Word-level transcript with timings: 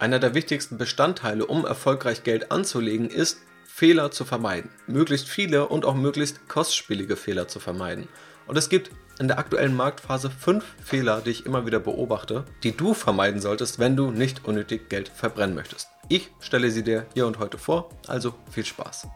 Einer 0.00 0.20
der 0.20 0.34
wichtigsten 0.34 0.78
Bestandteile, 0.78 1.44
um 1.44 1.66
erfolgreich 1.66 2.22
Geld 2.22 2.52
anzulegen, 2.52 3.10
ist, 3.10 3.40
Fehler 3.64 4.12
zu 4.12 4.24
vermeiden. 4.24 4.70
Möglichst 4.86 5.28
viele 5.28 5.66
und 5.68 5.84
auch 5.84 5.96
möglichst 5.96 6.48
kostspielige 6.48 7.16
Fehler 7.16 7.48
zu 7.48 7.58
vermeiden. 7.58 8.06
Und 8.46 8.56
es 8.56 8.68
gibt 8.68 8.92
in 9.18 9.26
der 9.26 9.38
aktuellen 9.38 9.74
Marktphase 9.74 10.30
fünf 10.30 10.64
Fehler, 10.84 11.20
die 11.20 11.30
ich 11.30 11.46
immer 11.46 11.66
wieder 11.66 11.80
beobachte, 11.80 12.44
die 12.62 12.76
du 12.76 12.94
vermeiden 12.94 13.40
solltest, 13.40 13.80
wenn 13.80 13.96
du 13.96 14.12
nicht 14.12 14.44
unnötig 14.44 14.88
Geld 14.88 15.08
verbrennen 15.08 15.56
möchtest. 15.56 15.88
Ich 16.08 16.30
stelle 16.38 16.70
sie 16.70 16.84
dir 16.84 17.06
hier 17.14 17.26
und 17.26 17.40
heute 17.40 17.58
vor, 17.58 17.90
also 18.06 18.34
viel 18.52 18.64
Spaß. 18.64 19.08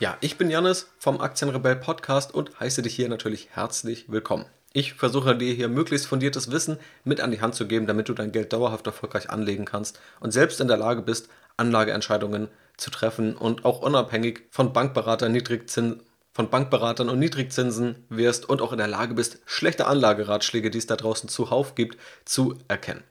Ja, 0.00 0.18
ich 0.20 0.36
bin 0.36 0.50
Janis 0.50 0.90
vom 0.98 1.20
Aktienrebell 1.20 1.76
Podcast 1.76 2.34
und 2.34 2.58
heiße 2.58 2.82
dich 2.82 2.96
hier 2.96 3.08
natürlich 3.08 3.50
herzlich 3.52 4.06
willkommen. 4.10 4.46
Ich 4.76 4.92
versuche 4.92 5.34
dir 5.34 5.54
hier 5.54 5.68
möglichst 5.68 6.06
fundiertes 6.06 6.50
Wissen 6.50 6.76
mit 7.02 7.22
an 7.22 7.30
die 7.30 7.40
Hand 7.40 7.54
zu 7.54 7.66
geben, 7.66 7.86
damit 7.86 8.10
du 8.10 8.12
dein 8.12 8.30
Geld 8.30 8.52
dauerhaft 8.52 8.86
erfolgreich 8.86 9.30
anlegen 9.30 9.64
kannst 9.64 9.98
und 10.20 10.32
selbst 10.32 10.60
in 10.60 10.68
der 10.68 10.76
Lage 10.76 11.00
bist, 11.00 11.30
Anlageentscheidungen 11.56 12.48
zu 12.76 12.90
treffen 12.90 13.34
und 13.38 13.64
auch 13.64 13.80
unabhängig 13.80 14.42
von 14.50 14.74
Bankberatern, 14.74 15.32
Niedrigzins 15.32 16.04
von 16.34 16.50
Bankberatern 16.50 17.08
und 17.08 17.18
Niedrigzinsen 17.18 18.04
wirst 18.10 18.50
und 18.50 18.60
auch 18.60 18.72
in 18.72 18.76
der 18.76 18.86
Lage 18.86 19.14
bist, 19.14 19.38
schlechte 19.46 19.86
Anlageratschläge, 19.86 20.70
die 20.70 20.76
es 20.76 20.86
da 20.86 20.96
draußen 20.96 21.30
zuhauf 21.30 21.74
gibt, 21.74 21.96
zu 22.26 22.58
erkennen. 22.68 23.02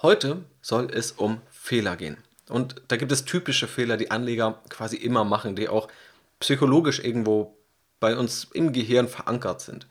Heute 0.00 0.42
soll 0.62 0.88
es 0.90 1.12
um 1.12 1.42
Fehler 1.50 1.96
gehen. 1.96 2.16
Und 2.48 2.80
da 2.88 2.96
gibt 2.96 3.12
es 3.12 3.26
typische 3.26 3.68
Fehler, 3.68 3.98
die 3.98 4.10
Anleger 4.10 4.62
quasi 4.70 4.96
immer 4.96 5.24
machen, 5.24 5.54
die 5.54 5.68
auch 5.68 5.88
psychologisch 6.40 7.00
irgendwo 7.00 7.58
bei 8.00 8.16
uns 8.16 8.48
im 8.54 8.72
Gehirn 8.72 9.06
verankert 9.06 9.60
sind. 9.60 9.86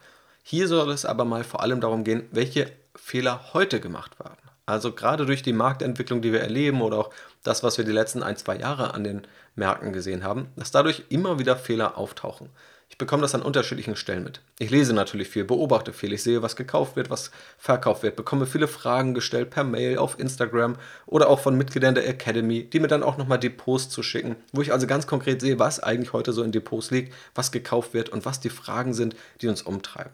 Hier 0.46 0.68
soll 0.68 0.92
es 0.92 1.06
aber 1.06 1.24
mal 1.24 1.46
vor 1.46 1.62
allem 1.62 1.80
darum 1.80 2.04
gehen, 2.04 2.28
welche 2.32 2.72
Fehler 2.96 3.54
heute 3.54 3.80
gemacht 3.80 4.20
werden. 4.20 4.38
Also 4.66 4.92
gerade 4.94 5.26
durch 5.26 5.42
die 5.42 5.54
Marktentwicklung, 5.54 6.22
die 6.22 6.32
wir 6.32 6.42
erleben 6.42 6.82
oder 6.82 6.98
auch 6.98 7.10
das, 7.44 7.64
was 7.64 7.78
wir 7.78 7.86
die 7.86 7.92
letzten 7.92 8.24
ein, 8.24 8.38
zwei 8.38 8.58
Jahre 8.58 8.94
an 8.94 9.04
den 9.04 9.28
Märkten 9.56 9.94
gesehen 9.94 10.24
haben, 10.24 10.48
dass 10.56 10.72
dadurch 10.72 11.04
immer 11.10 11.40
wieder 11.40 11.56
Fehler 11.56 11.98
auftauchen. 11.98 12.50
Ich 12.90 12.98
bekomme 12.98 13.22
das 13.22 13.34
an 13.34 13.42
unterschiedlichen 13.42 13.96
Stellen 13.96 14.24
mit. 14.24 14.42
Ich 14.60 14.70
lese 14.70 14.94
natürlich 14.94 15.28
viel, 15.28 15.46
beobachte 15.46 15.94
viel, 15.94 16.14
ich 16.14 16.24
sehe, 16.24 16.44
was 16.44 16.56
gekauft 16.56 16.96
wird, 16.96 17.10
was 17.10 17.32
verkauft 17.58 18.04
wird, 18.04 18.16
bekomme 18.16 18.46
viele 18.46 18.68
Fragen 18.68 19.14
gestellt 19.14 19.50
per 19.50 19.64
Mail, 19.64 19.98
auf 19.98 20.20
Instagram 20.20 20.76
oder 21.06 21.30
auch 21.30 21.40
von 21.40 21.58
Mitgliedern 21.58 21.96
der 21.96 22.08
Academy, 22.08 22.70
die 22.70 22.80
mir 22.80 22.88
dann 22.88 23.02
auch 23.02 23.18
nochmal 23.18 23.40
Depots 23.40 23.90
zu 23.90 24.04
schicken, 24.04 24.36
wo 24.52 24.62
ich 24.62 24.72
also 24.72 24.88
ganz 24.88 25.08
konkret 25.08 25.42
sehe, 25.42 25.58
was 25.58 25.80
eigentlich 25.80 26.14
heute 26.14 26.34
so 26.34 26.44
in 26.44 26.52
Depots 26.52 26.92
liegt, 26.92 27.14
was 27.34 27.52
gekauft 27.52 27.94
wird 27.94 28.10
und 28.10 28.26
was 28.26 28.42
die 28.42 28.50
Fragen 28.50 28.94
sind, 28.94 29.16
die 29.42 29.48
uns 29.48 29.64
umtreiben. 29.64 30.14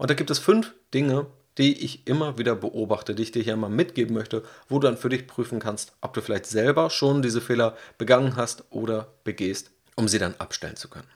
Und 0.00 0.08
da 0.08 0.14
gibt 0.14 0.30
es 0.30 0.38
fünf 0.38 0.72
Dinge, 0.94 1.26
die 1.58 1.84
ich 1.84 2.06
immer 2.06 2.38
wieder 2.38 2.56
beobachte, 2.56 3.14
die 3.14 3.22
ich 3.22 3.32
dir 3.32 3.42
hier 3.42 3.58
mal 3.58 3.68
mitgeben 3.68 4.14
möchte, 4.14 4.42
wo 4.66 4.78
du 4.78 4.86
dann 4.86 4.96
für 4.96 5.10
dich 5.10 5.26
prüfen 5.26 5.58
kannst, 5.58 5.92
ob 6.00 6.14
du 6.14 6.22
vielleicht 6.22 6.46
selber 6.46 6.88
schon 6.88 7.20
diese 7.20 7.42
Fehler 7.42 7.76
begangen 7.98 8.34
hast 8.34 8.64
oder 8.70 9.08
begehst, 9.24 9.70
um 9.96 10.08
sie 10.08 10.18
dann 10.18 10.36
abstellen 10.38 10.76
zu 10.76 10.88
können. 10.88 11.06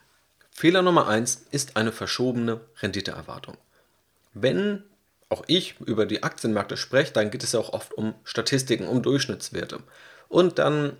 Fehler 0.51 0.83
Nummer 0.83 1.07
eins 1.07 1.47
ist 1.49 1.77
eine 1.77 1.91
verschobene 1.91 2.61
Renditeerwartung. 2.79 3.57
Wenn 4.35 4.83
auch 5.29 5.45
ich 5.47 5.79
über 5.79 6.05
die 6.05 6.21
Aktienmärkte 6.21 6.77
spreche, 6.77 7.11
dann 7.11 7.31
geht 7.31 7.43
es 7.43 7.53
ja 7.53 7.59
auch 7.59 7.73
oft 7.73 7.91
um 7.91 8.13
Statistiken, 8.23 8.87
um 8.87 9.01
Durchschnittswerte. 9.01 9.79
Und 10.29 10.59
dann 10.59 10.95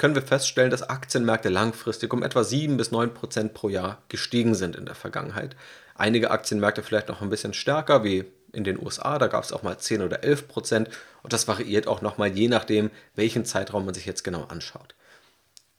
können 0.00 0.14
wir 0.14 0.22
feststellen, 0.22 0.70
dass 0.70 0.88
Aktienmärkte 0.88 1.50
langfristig 1.50 2.14
um 2.14 2.22
etwa 2.22 2.42
7 2.42 2.78
bis 2.78 2.90
9 2.90 3.12
Prozent 3.12 3.52
pro 3.52 3.68
Jahr 3.68 3.98
gestiegen 4.08 4.54
sind 4.54 4.74
in 4.74 4.86
der 4.86 4.94
Vergangenheit. 4.94 5.56
Einige 5.94 6.30
Aktienmärkte 6.30 6.82
vielleicht 6.82 7.08
noch 7.08 7.20
ein 7.20 7.28
bisschen 7.28 7.52
stärker, 7.52 8.02
wie 8.02 8.24
in 8.50 8.64
den 8.64 8.82
USA, 8.82 9.18
da 9.18 9.26
gab 9.26 9.44
es 9.44 9.52
auch 9.52 9.62
mal 9.62 9.76
10 9.76 10.00
oder 10.00 10.24
11 10.24 10.48
Prozent. 10.48 10.88
Und 11.22 11.34
das 11.34 11.48
variiert 11.48 11.86
auch 11.86 12.00
nochmal 12.00 12.30
je 12.30 12.48
nachdem, 12.48 12.90
welchen 13.14 13.44
Zeitraum 13.44 13.84
man 13.84 13.92
sich 13.92 14.06
jetzt 14.06 14.24
genau 14.24 14.44
anschaut. 14.44 14.94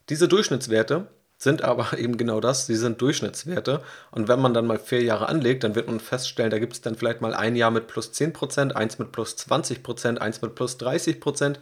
Diese 0.10 0.28
Durchschnittswerte 0.28 1.08
sind 1.40 1.64
aber 1.64 1.94
eben 1.98 2.16
genau 2.16 2.42
das, 2.42 2.68
sie 2.68 2.76
sind 2.76 3.02
Durchschnittswerte. 3.02 3.82
Und 4.12 4.28
wenn 4.28 4.40
man 4.40 4.54
dann 4.54 4.68
mal 4.68 4.78
vier 4.78 5.02
Jahre 5.02 5.30
anlegt, 5.30 5.64
dann 5.64 5.74
wird 5.74 5.88
man 5.88 6.00
feststellen, 6.00 6.52
da 6.52 6.60
gibt 6.60 6.74
es 6.74 6.82
dann 6.82 6.94
vielleicht 6.94 7.22
mal 7.22 7.34
ein 7.34 7.56
Jahr 7.56 7.72
mit 7.72 7.88
plus 7.88 8.12
10%, 8.12 8.74
eins 8.74 9.00
mit 9.00 9.12
plus 9.12 9.36
20%, 9.36 10.20
eins 10.20 10.44
mit 10.44 10.54
plus 10.54 10.80
30%, 10.80 11.56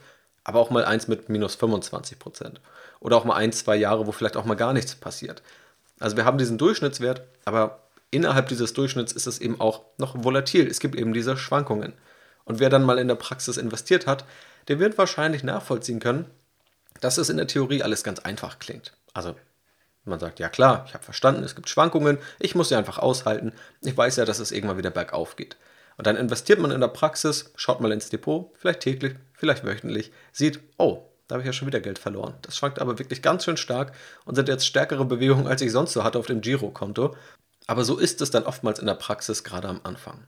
aber 0.49 0.59
auch 0.59 0.71
mal 0.71 0.83
eins 0.83 1.07
mit 1.07 1.29
minus 1.29 1.55
25%. 1.59 2.55
Oder 2.99 3.17
auch 3.17 3.23
mal 3.23 3.35
ein, 3.35 3.51
zwei 3.51 3.75
Jahre, 3.75 4.07
wo 4.07 4.11
vielleicht 4.11 4.35
auch 4.35 4.45
mal 4.45 4.55
gar 4.55 4.73
nichts 4.73 4.95
passiert. 4.95 5.43
Also 5.99 6.17
wir 6.17 6.25
haben 6.25 6.39
diesen 6.39 6.57
Durchschnittswert, 6.57 7.21
aber 7.45 7.83
innerhalb 8.09 8.47
dieses 8.47 8.73
Durchschnitts 8.73 9.13
ist 9.13 9.27
es 9.27 9.37
eben 9.37 9.61
auch 9.61 9.83
noch 9.97 10.23
volatil. 10.23 10.65
Es 10.65 10.79
gibt 10.79 10.95
eben 10.95 11.13
diese 11.13 11.37
Schwankungen. 11.37 11.93
Und 12.45 12.59
wer 12.59 12.71
dann 12.71 12.83
mal 12.83 12.97
in 12.97 13.07
der 13.07 13.13
Praxis 13.13 13.57
investiert 13.57 14.07
hat, 14.07 14.25
der 14.69 14.79
wird 14.79 14.97
wahrscheinlich 14.97 15.43
nachvollziehen 15.43 15.99
können, 15.99 16.25
dass 16.99 17.19
es 17.19 17.29
in 17.29 17.37
der 17.37 17.45
Theorie 17.45 17.83
alles 17.83 18.03
ganz 18.03 18.17
einfach 18.17 18.57
klingt. 18.57 18.93
Also 19.13 19.35
man 20.03 20.19
sagt, 20.19 20.39
ja 20.39 20.49
klar, 20.49 20.83
ich 20.87 20.95
habe 20.95 21.03
verstanden, 21.03 21.43
es 21.43 21.53
gibt 21.53 21.69
Schwankungen, 21.69 22.17
ich 22.39 22.55
muss 22.55 22.69
sie 22.69 22.75
einfach 22.75 22.97
aushalten. 22.97 23.53
Ich 23.81 23.95
weiß 23.95 24.15
ja, 24.15 24.25
dass 24.25 24.39
es 24.39 24.51
irgendwann 24.51 24.79
wieder 24.79 24.89
bergauf 24.89 25.35
geht. 25.35 25.57
Und 25.99 26.07
dann 26.07 26.15
investiert 26.15 26.59
man 26.59 26.71
in 26.71 26.79
der 26.79 26.87
Praxis, 26.87 27.51
schaut 27.57 27.81
mal 27.81 27.91
ins 27.91 28.07
Depot, 28.07 28.53
vielleicht 28.55 28.79
täglich, 28.79 29.15
vielleicht 29.33 29.65
wöchentlich, 29.65 30.13
sieht, 30.31 30.61
oh, 30.77 31.03
da 31.27 31.33
habe 31.33 31.41
ich 31.41 31.45
ja 31.45 31.51
schon 31.51 31.67
wieder 31.67 31.81
Geld 31.81 31.99
verloren. 31.99 32.35
Das 32.41 32.55
schwankt 32.55 32.79
aber 32.79 32.99
wirklich 32.99 33.21
ganz 33.21 33.43
schön 33.43 33.57
stark 33.57 33.91
und 34.23 34.35
sind 34.35 34.47
jetzt 34.47 34.65
stärkere 34.65 35.03
Bewegungen, 35.03 35.45
als 35.45 35.61
ich 35.61 35.73
sonst 35.73 35.91
so 35.91 36.05
hatte 36.05 36.17
auf 36.17 36.27
dem 36.27 36.39
Girokonto. 36.39 37.17
Aber 37.67 37.83
so 37.83 37.97
ist 37.97 38.21
es 38.21 38.31
dann 38.31 38.45
oftmals 38.45 38.79
in 38.79 38.85
der 38.85 38.93
Praxis 38.93 39.43
gerade 39.43 39.67
am 39.67 39.81
Anfang. 39.83 40.23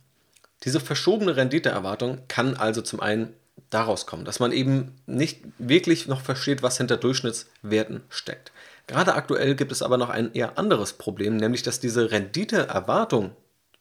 Diese 0.66 0.82
verschobene 0.82 1.38
Renditeerwartung 1.38 2.20
kann 2.28 2.58
also 2.58 2.82
zum 2.82 3.00
einen 3.00 3.34
daraus 3.70 4.06
kommen, 4.06 4.26
dass 4.26 4.42
man 4.42 4.52
eben 4.52 4.98
nicht 5.06 5.40
wirklich 5.58 6.06
noch 6.06 6.20
versteht, 6.20 6.64
was 6.64 6.80
hinter 6.80 6.98
Durchschnittswerten 6.98 8.04
steckt. 8.10 8.52
Gerade 8.88 9.14
aktuell 9.16 9.56
gibt 9.56 9.72
es 9.72 9.82
aber 9.82 9.98
noch 9.98 10.10
ein 10.10 10.34
eher 10.34 10.58
anderes 10.58 10.92
Problem, 10.92 11.38
nämlich 11.38 11.64
dass 11.64 11.80
diese 11.80 12.12
Renditeerwartung, 12.12 13.32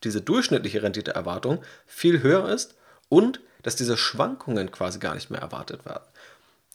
diese 0.05 0.21
durchschnittliche 0.21 0.83
Renditeerwartung 0.83 1.63
viel 1.87 2.23
höher 2.23 2.49
ist 2.49 2.77
und 3.09 3.41
dass 3.63 3.77
diese 3.77 3.97
Schwankungen 3.97 4.71
quasi 4.71 4.99
gar 4.99 5.15
nicht 5.15 5.31
mehr 5.31 5.41
erwartet 5.41 5.85
werden. 5.85 6.05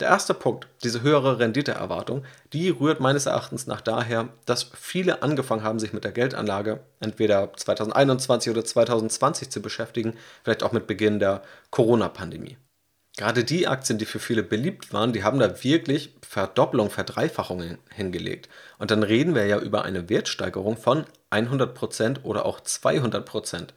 Der 0.01 0.09
erste 0.09 0.33
Punkt, 0.33 0.67
diese 0.83 1.03
höhere 1.03 1.39
Renditeerwartung, 1.39 2.25
die 2.51 2.69
rührt 2.69 2.99
meines 2.99 3.27
Erachtens 3.27 3.65
nach 3.65 3.79
daher, 3.79 4.27
dass 4.45 4.69
viele 4.73 5.23
angefangen 5.23 5.63
haben, 5.63 5.79
sich 5.79 5.93
mit 5.93 6.03
der 6.03 6.11
Geldanlage 6.11 6.81
entweder 6.99 7.53
2021 7.55 8.51
oder 8.51 8.65
2020 8.65 9.49
zu 9.49 9.61
beschäftigen, 9.61 10.15
vielleicht 10.43 10.63
auch 10.63 10.73
mit 10.73 10.85
Beginn 10.85 11.19
der 11.19 11.43
Corona-Pandemie. 11.71 12.57
Gerade 13.15 13.45
die 13.45 13.67
Aktien, 13.67 13.97
die 13.97 14.05
für 14.05 14.19
viele 14.19 14.43
beliebt 14.43 14.91
waren, 14.91 15.13
die 15.13 15.23
haben 15.23 15.39
da 15.39 15.63
wirklich 15.63 16.13
Verdopplung, 16.21 16.89
Verdreifachungen 16.89 17.77
hingelegt. 17.89 18.49
Und 18.77 18.91
dann 18.91 19.03
reden 19.03 19.33
wir 19.33 19.45
ja 19.45 19.57
über 19.59 19.85
eine 19.85 20.09
Wertsteigerung 20.09 20.75
von 20.75 21.05
100% 21.35 22.23
oder 22.23 22.45
auch 22.45 22.59
200%. 22.59 23.69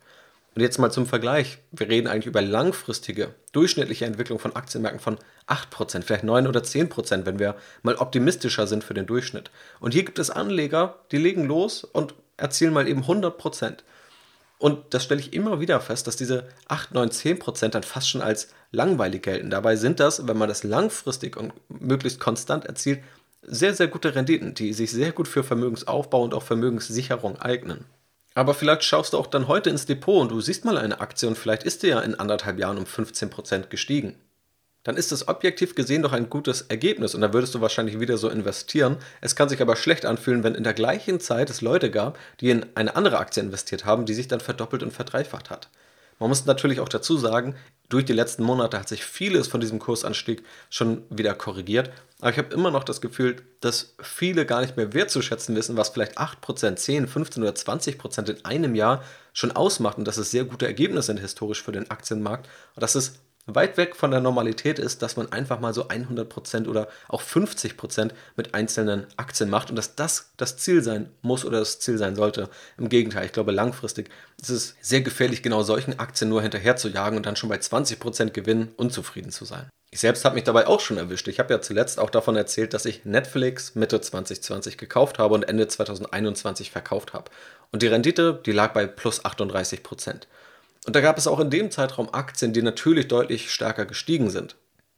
Und 0.54 0.62
jetzt 0.62 0.78
mal 0.78 0.90
zum 0.90 1.06
Vergleich. 1.06 1.58
Wir 1.70 1.88
reden 1.88 2.08
eigentlich 2.08 2.26
über 2.26 2.42
langfristige, 2.42 3.34
durchschnittliche 3.52 4.06
Entwicklung 4.06 4.38
von 4.38 4.56
Aktienmärkten 4.56 5.00
von 5.00 5.18
8%, 5.46 6.02
vielleicht 6.02 6.24
9 6.24 6.46
oder 6.48 6.60
10%, 6.60 7.26
wenn 7.26 7.38
wir 7.38 7.56
mal 7.82 7.96
optimistischer 7.96 8.66
sind 8.66 8.82
für 8.82 8.94
den 8.94 9.06
Durchschnitt. 9.06 9.50
Und 9.78 9.92
hier 9.94 10.04
gibt 10.04 10.18
es 10.18 10.30
Anleger, 10.30 10.96
die 11.12 11.18
legen 11.18 11.44
los 11.44 11.84
und 11.84 12.14
erzielen 12.36 12.72
mal 12.72 12.88
eben 12.88 13.04
100%. 13.04 13.78
Und 14.58 14.92
das 14.92 15.04
stelle 15.04 15.20
ich 15.20 15.32
immer 15.32 15.60
wieder 15.60 15.80
fest, 15.80 16.08
dass 16.08 16.16
diese 16.16 16.48
8, 16.66 16.92
9, 16.92 17.10
10% 17.10 17.68
dann 17.68 17.84
fast 17.84 18.10
schon 18.10 18.22
als 18.22 18.48
langweilig 18.72 19.22
gelten. 19.22 19.50
Dabei 19.50 19.76
sind 19.76 20.00
das, 20.00 20.26
wenn 20.26 20.36
man 20.36 20.48
das 20.48 20.64
langfristig 20.64 21.36
und 21.36 21.52
möglichst 21.68 22.18
konstant 22.18 22.64
erzielt, 22.64 23.00
sehr, 23.50 23.74
sehr 23.74 23.88
gute 23.88 24.14
Renditen, 24.14 24.54
die 24.54 24.72
sich 24.72 24.90
sehr 24.90 25.12
gut 25.12 25.28
für 25.28 25.44
Vermögensaufbau 25.44 26.22
und 26.22 26.34
auch 26.34 26.42
Vermögenssicherung 26.42 27.38
eignen. 27.40 27.84
Aber 28.34 28.54
vielleicht 28.54 28.84
schaust 28.84 29.12
du 29.12 29.18
auch 29.18 29.26
dann 29.26 29.48
heute 29.48 29.70
ins 29.70 29.86
Depot 29.86 30.20
und 30.20 30.30
du 30.30 30.40
siehst 30.40 30.64
mal 30.64 30.78
eine 30.78 31.00
Aktie 31.00 31.28
und 31.28 31.36
vielleicht 31.36 31.64
ist 31.64 31.82
die 31.82 31.88
ja 31.88 32.00
in 32.00 32.14
anderthalb 32.14 32.58
Jahren 32.58 32.78
um 32.78 32.84
15% 32.84 33.66
gestiegen. 33.68 34.14
Dann 34.84 34.96
ist 34.96 35.10
das 35.12 35.26
objektiv 35.28 35.74
gesehen 35.74 36.02
doch 36.02 36.12
ein 36.12 36.30
gutes 36.30 36.62
Ergebnis 36.62 37.14
und 37.14 37.20
dann 37.20 37.32
würdest 37.32 37.54
du 37.54 37.60
wahrscheinlich 37.60 38.00
wieder 38.00 38.16
so 38.16 38.28
investieren. 38.28 38.96
Es 39.20 39.34
kann 39.34 39.48
sich 39.48 39.60
aber 39.60 39.76
schlecht 39.76 40.06
anfühlen, 40.06 40.44
wenn 40.44 40.54
in 40.54 40.64
der 40.64 40.72
gleichen 40.72 41.20
Zeit 41.20 41.50
es 41.50 41.60
Leute 41.60 41.90
gab, 41.90 42.18
die 42.40 42.50
in 42.50 42.64
eine 42.74 42.94
andere 42.96 43.18
Aktie 43.18 43.42
investiert 43.42 43.84
haben, 43.84 44.06
die 44.06 44.14
sich 44.14 44.28
dann 44.28 44.40
verdoppelt 44.40 44.82
und 44.82 44.92
verdreifacht 44.92 45.50
hat. 45.50 45.68
Man 46.18 46.28
muss 46.28 46.46
natürlich 46.46 46.80
auch 46.80 46.88
dazu 46.88 47.16
sagen, 47.16 47.54
durch 47.88 48.04
die 48.04 48.12
letzten 48.12 48.42
Monate 48.42 48.78
hat 48.78 48.88
sich 48.88 49.04
vieles 49.04 49.48
von 49.48 49.60
diesem 49.60 49.78
Kursanstieg 49.78 50.42
schon 50.68 51.04
wieder 51.10 51.34
korrigiert. 51.34 51.90
Aber 52.20 52.30
ich 52.30 52.38
habe 52.38 52.52
immer 52.52 52.70
noch 52.70 52.84
das 52.84 53.00
Gefühl, 53.00 53.36
dass 53.60 53.94
viele 54.02 54.44
gar 54.44 54.60
nicht 54.60 54.76
mehr 54.76 54.92
wertzuschätzen 54.92 55.56
wissen, 55.56 55.76
was 55.76 55.90
vielleicht 55.90 56.18
8%, 56.18 56.76
10, 56.76 57.08
15 57.08 57.42
oder 57.42 57.52
20% 57.52 58.30
in 58.30 58.44
einem 58.44 58.74
Jahr 58.74 59.02
schon 59.32 59.52
ausmacht 59.52 59.98
und 59.98 60.06
dass 60.06 60.18
es 60.18 60.30
sehr 60.30 60.44
gute 60.44 60.66
Ergebnisse 60.66 61.06
sind 61.06 61.20
historisch 61.20 61.62
für 61.62 61.72
den 61.72 61.90
Aktienmarkt 61.90 62.48
und 62.74 62.82
dass 62.82 62.94
es 62.94 63.20
weit 63.54 63.76
weg 63.76 63.96
von 63.96 64.10
der 64.10 64.20
Normalität 64.20 64.78
ist, 64.78 65.02
dass 65.02 65.16
man 65.16 65.32
einfach 65.32 65.60
mal 65.60 65.74
so 65.74 65.88
100% 65.88 66.68
oder 66.68 66.88
auch 67.08 67.22
50% 67.22 68.10
mit 68.36 68.54
einzelnen 68.54 69.06
Aktien 69.16 69.50
macht 69.50 69.70
und 69.70 69.76
dass 69.76 69.94
das 69.94 70.32
das 70.36 70.56
Ziel 70.56 70.82
sein 70.82 71.10
muss 71.22 71.44
oder 71.44 71.58
das 71.58 71.80
Ziel 71.80 71.98
sein 71.98 72.16
sollte. 72.16 72.48
Im 72.76 72.88
Gegenteil, 72.88 73.26
ich 73.26 73.32
glaube 73.32 73.52
langfristig 73.52 74.10
ist 74.40 74.50
es 74.50 74.76
sehr 74.80 75.00
gefährlich, 75.00 75.42
genau 75.42 75.62
solchen 75.62 75.98
Aktien 75.98 76.30
nur 76.30 76.42
hinterher 76.42 76.76
zu 76.76 76.88
jagen 76.88 77.16
und 77.16 77.26
dann 77.26 77.36
schon 77.36 77.48
bei 77.48 77.56
20% 77.56 78.30
Gewinn 78.30 78.68
unzufrieden 78.76 79.30
zu 79.30 79.44
sein. 79.44 79.68
Ich 79.90 80.00
selbst 80.00 80.24
habe 80.26 80.34
mich 80.34 80.44
dabei 80.44 80.66
auch 80.66 80.80
schon 80.80 80.98
erwischt. 80.98 81.28
Ich 81.28 81.38
habe 81.38 81.54
ja 81.54 81.62
zuletzt 81.62 81.98
auch 81.98 82.10
davon 82.10 82.36
erzählt, 82.36 82.74
dass 82.74 82.84
ich 82.84 83.06
Netflix 83.06 83.74
Mitte 83.74 84.00
2020 84.00 84.76
gekauft 84.76 85.18
habe 85.18 85.34
und 85.34 85.48
Ende 85.48 85.66
2021 85.66 86.70
verkauft 86.70 87.14
habe. 87.14 87.30
Und 87.72 87.80
die 87.80 87.86
Rendite, 87.86 88.38
die 88.44 88.52
lag 88.52 88.74
bei 88.74 88.86
plus 88.86 89.24
38 89.24 89.82
Prozent. 89.82 90.28
Und 90.86 90.96
da 90.96 91.00
gab 91.00 91.18
es 91.18 91.26
auch 91.26 91.40
in 91.40 91.50
dem 91.50 91.70
Zeitraum 91.70 92.12
Aktien, 92.12 92.52
die 92.52 92.62
natürlich 92.62 93.08
deutlich 93.08 93.50
stärker 93.50 93.84
gestiegen 93.84 94.30
sind. 94.30 94.56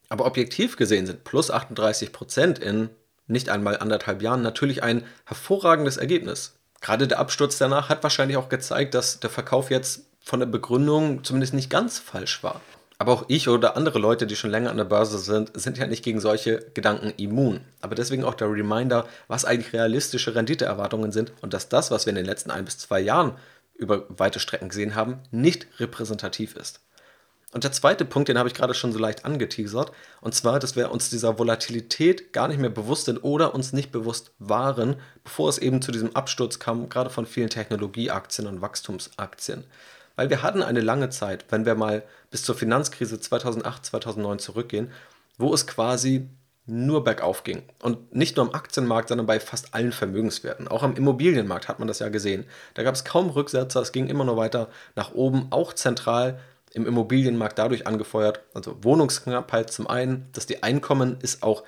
Aber 0.09 0.27
objektiv 0.27 0.77
gesehen 0.77 1.07
sind 1.07 1.25
plus 1.25 1.51
38 1.51 2.13
Prozent 2.13 2.59
in 2.59 2.91
nicht 3.27 3.49
einmal 3.49 3.79
anderthalb 3.79 4.23
Jahren 4.23 4.43
natürlich 4.43 4.83
ein 4.83 5.05
hervorragendes 5.25 5.97
Ergebnis. 5.97 6.57
Gerade 6.81 7.07
der 7.07 7.21
Absturz 7.21 7.59
danach 7.59 7.89
hat 7.89 8.03
wahrscheinlich 8.03 8.37
auch 8.37 8.49
gezeigt, 8.49 8.95
dass 8.95 9.21
der 9.21 9.31
Verkauf 9.31 9.71
jetzt 9.71 10.07
von 10.21 10.41
der 10.41 10.47
Begründung 10.47 11.25
zumindest 11.25 11.55
nicht 11.55 11.71
ganz 11.71 11.99
falsch 11.99 12.43
war. 12.43 12.61
Aber 12.99 13.13
auch 13.13 13.25
ich 13.29 13.49
oder 13.49 13.79
andere 13.79 13.99
Leute, 13.99 14.27
die 14.27 14.37
schon 14.37 14.51
länger 14.51 14.71
an 14.71 14.77
der 14.77 14.85
Börse 14.85 15.19
sind, 15.19 15.53
sind 15.59 15.79
ja 15.79 15.87
nicht 15.87 16.05
gegen 16.05 16.21
solche 16.21 16.59
Gedanken 16.75 17.15
immun. 17.17 17.61
Aber 17.81 17.95
deswegen 17.95 18.25
auch 18.25 18.35
der 18.35 18.53
Reminder, 18.53 19.07
was 19.27 19.47
eigentlich 19.47 19.73
realistische 19.73 20.35
Renditeerwartungen 20.35 21.11
sind 21.11 21.33
und 21.41 21.55
dass 21.55 21.71
das, 21.71 21.91
was 21.91 22.05
wir 22.05 22.11
in 22.11 22.17
den 22.17 22.27
letzten 22.27 22.51
ein 22.51 22.67
bis 22.67 22.77
zwei 22.77 23.01
Jahren 23.01 23.33
über 23.81 24.05
weite 24.09 24.39
Strecken 24.39 24.69
gesehen 24.69 24.95
haben, 24.95 25.19
nicht 25.31 25.67
repräsentativ 25.81 26.55
ist. 26.55 26.81
Und 27.53 27.65
der 27.65 27.73
zweite 27.73 28.05
Punkt, 28.05 28.29
den 28.29 28.39
habe 28.39 28.49
ich 28.49 28.55
gerade 28.55 28.75
schon 28.75 28.93
so 28.93 29.01
leicht 29.01 29.25
angeteasert, 29.25 29.91
und 30.21 30.35
zwar, 30.35 30.61
dass 30.61 30.77
wir 30.77 30.93
uns 30.93 31.11
dieser 31.11 31.39
Volatilität 31.39 32.33
gar 32.33 32.47
nicht 32.47 32.61
mehr 32.61 32.71
bewusst 32.71 33.07
sind 33.07 33.25
oder 33.25 33.55
uns 33.55 33.73
nicht 33.73 33.91
bewusst 33.91 34.31
waren, 34.39 34.97
bevor 35.25 35.49
es 35.49 35.59
eben 35.59 35.83
zu 35.83 35.91
diesem 35.91 36.15
Absturz 36.15 36.61
kam, 36.61 36.89
gerade 36.89 37.11
von 37.11 37.27
vielen 37.27 37.51
Technologieaktien 37.51 38.47
und 38.47 38.61
Wachstumsaktien. 38.61 39.65
Weil 40.15 40.31
wir 40.31 40.43
hatten 40.43 40.63
eine 40.63 40.81
lange 40.81 41.11
Zeit, 41.11 41.47
wenn 41.49 41.67
wir 41.67 41.75
mal 41.75 42.05
bis 42.31 42.45
zur 42.45 42.55
Finanzkrise 42.55 43.19
2008, 43.19 43.87
2009 43.87 44.39
zurückgehen, 44.39 44.93
wo 45.37 45.53
es 45.53 45.67
quasi 45.67 46.29
nur 46.71 47.05
bergauf 47.05 47.45
ging. 47.45 47.63
Und 47.83 48.15
nicht 48.15 48.37
nur 48.37 48.47
am 48.47 48.55
Aktienmarkt, 48.55 49.09
sondern 49.09 49.27
bei 49.27 49.41
fast 49.41 49.75
allen 49.75 49.93
Vermögenswerten. 49.93 50.69
Auch 50.69 50.83
am 50.83 50.95
Immobilienmarkt 50.95 51.69
hat 51.69 51.79
man 51.79 51.89
das 51.89 51.99
ja 51.99 52.09
gesehen. 52.09 52.45
Da 52.75 52.83
gab 52.83 52.95
es 52.95 53.05
kaum 53.05 53.31
Rücksetzer, 53.31 53.81
es 53.81 53.93
ging 53.93 54.09
immer 54.09 54.25
nur 54.25 54.37
weiter 54.37 54.69
nach 54.97 55.13
oben, 55.13 55.49
auch 55.51 55.73
zentral 55.73 56.39
im 56.73 56.87
Immobilienmarkt 56.87 57.59
dadurch 57.59 57.87
angefeuert. 57.87 58.41
Also 58.55 58.77
Wohnungsknappheit 58.83 59.71
zum 59.71 59.89
einen, 59.89 60.29
dass 60.33 60.47
die 60.47 60.63
Einkommen 60.63 61.19
es 61.21 61.43
auch 61.43 61.65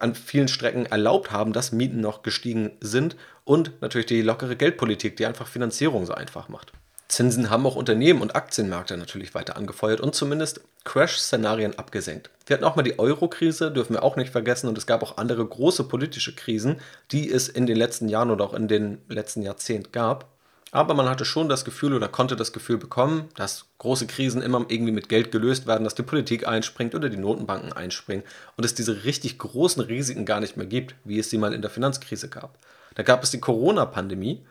an 0.00 0.14
vielen 0.14 0.48
Strecken 0.48 0.86
erlaubt 0.86 1.30
haben, 1.30 1.52
dass 1.52 1.72
Mieten 1.72 2.00
noch 2.00 2.22
gestiegen 2.22 2.72
sind 2.80 3.16
und 3.44 3.80
natürlich 3.80 4.06
die 4.06 4.22
lockere 4.22 4.56
Geldpolitik, 4.56 5.16
die 5.16 5.26
einfach 5.26 5.46
Finanzierung 5.46 6.06
so 6.06 6.14
einfach 6.14 6.48
macht. 6.48 6.72
Zinsen 7.10 7.50
haben 7.50 7.66
auch 7.66 7.74
Unternehmen 7.74 8.22
und 8.22 8.36
Aktienmärkte 8.36 8.96
natürlich 8.96 9.34
weiter 9.34 9.56
angefeuert 9.56 10.00
und 10.00 10.14
zumindest 10.14 10.60
Crash-Szenarien 10.84 11.78
abgesenkt. 11.78 12.30
Wir 12.46 12.54
hatten 12.54 12.64
auch 12.64 12.76
mal 12.76 12.82
die 12.82 12.98
Euro-Krise, 12.98 13.72
dürfen 13.72 13.94
wir 13.94 14.02
auch 14.02 14.16
nicht 14.16 14.30
vergessen, 14.30 14.68
und 14.68 14.78
es 14.78 14.86
gab 14.86 15.02
auch 15.02 15.18
andere 15.18 15.44
große 15.44 15.84
politische 15.84 16.34
Krisen, 16.34 16.80
die 17.10 17.30
es 17.30 17.48
in 17.48 17.66
den 17.66 17.76
letzten 17.76 18.08
Jahren 18.08 18.30
oder 18.30 18.44
auch 18.44 18.54
in 18.54 18.68
den 18.68 18.98
letzten 19.08 19.42
Jahrzehnten 19.42 19.92
gab. 19.92 20.28
Aber 20.72 20.94
man 20.94 21.08
hatte 21.08 21.24
schon 21.24 21.48
das 21.48 21.64
Gefühl 21.64 21.94
oder 21.94 22.06
konnte 22.06 22.36
das 22.36 22.52
Gefühl 22.52 22.78
bekommen, 22.78 23.28
dass 23.34 23.66
große 23.78 24.06
Krisen 24.06 24.40
immer 24.40 24.64
irgendwie 24.68 24.92
mit 24.92 25.08
Geld 25.08 25.32
gelöst 25.32 25.66
werden, 25.66 25.82
dass 25.82 25.96
die 25.96 26.04
Politik 26.04 26.46
einspringt 26.46 26.94
oder 26.94 27.08
die 27.08 27.16
Notenbanken 27.16 27.72
einspringen 27.72 28.24
und 28.56 28.64
es 28.64 28.74
diese 28.74 29.02
richtig 29.02 29.38
großen 29.38 29.82
Risiken 29.82 30.24
gar 30.24 30.38
nicht 30.38 30.56
mehr 30.56 30.66
gibt, 30.66 30.94
wie 31.02 31.18
es 31.18 31.28
sie 31.28 31.38
mal 31.38 31.54
in 31.54 31.62
der 31.62 31.72
Finanzkrise 31.72 32.28
gab. 32.28 32.56
Da 32.94 33.02
gab 33.02 33.24
es 33.24 33.32
die 33.32 33.40
Corona-Pandemie 33.40 34.42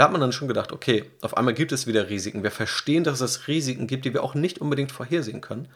da 0.00 0.04
hat 0.04 0.12
man 0.12 0.20
dann 0.20 0.32
schon 0.32 0.48
gedacht, 0.48 0.72
okay, 0.72 1.10
auf 1.22 1.36
einmal 1.36 1.54
gibt 1.54 1.72
es 1.72 1.86
wieder 1.86 2.08
Risiken. 2.08 2.42
Wir 2.42 2.50
verstehen, 2.50 3.04
dass 3.04 3.20
es 3.20 3.48
Risiken 3.48 3.86
gibt, 3.86 4.04
die 4.04 4.14
wir 4.14 4.22
auch 4.22 4.34
nicht 4.34 4.60
unbedingt 4.60 4.92
vorhersehen 4.92 5.40
können. 5.40 5.68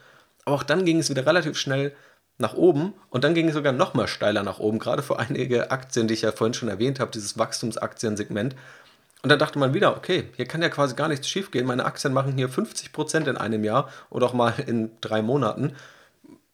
Aber 0.45 0.55
auch 0.55 0.63
dann 0.63 0.85
ging 0.85 0.99
es 0.99 1.09
wieder 1.09 1.25
relativ 1.25 1.57
schnell 1.57 1.93
nach 2.37 2.53
oben 2.53 2.93
und 3.09 3.23
dann 3.23 3.33
ging 3.33 3.47
es 3.47 3.53
sogar 3.53 3.73
noch 3.73 3.93
mal 3.93 4.07
steiler 4.07 4.43
nach 4.43 4.59
oben, 4.59 4.79
gerade 4.79 5.03
für 5.03 5.19
einige 5.19 5.71
Aktien, 5.71 6.07
die 6.07 6.15
ich 6.15 6.23
ja 6.23 6.31
vorhin 6.31 6.53
schon 6.53 6.69
erwähnt 6.69 6.99
habe, 6.99 7.11
dieses 7.11 7.37
Wachstumsaktiensegment. 7.37 8.55
Und 9.23 9.29
dann 9.29 9.37
dachte 9.37 9.59
man 9.59 9.75
wieder, 9.75 9.95
okay, 9.95 10.25
hier 10.35 10.45
kann 10.47 10.63
ja 10.63 10.69
quasi 10.69 10.95
gar 10.95 11.07
nichts 11.07 11.29
schiefgehen. 11.29 11.67
Meine 11.67 11.85
Aktien 11.85 12.11
machen 12.11 12.35
hier 12.35 12.49
50% 12.49 13.29
in 13.29 13.37
einem 13.37 13.63
Jahr 13.63 13.89
oder 14.09 14.25
auch 14.25 14.33
mal 14.33 14.55
in 14.65 14.91
drei 14.99 15.21
Monaten. 15.21 15.75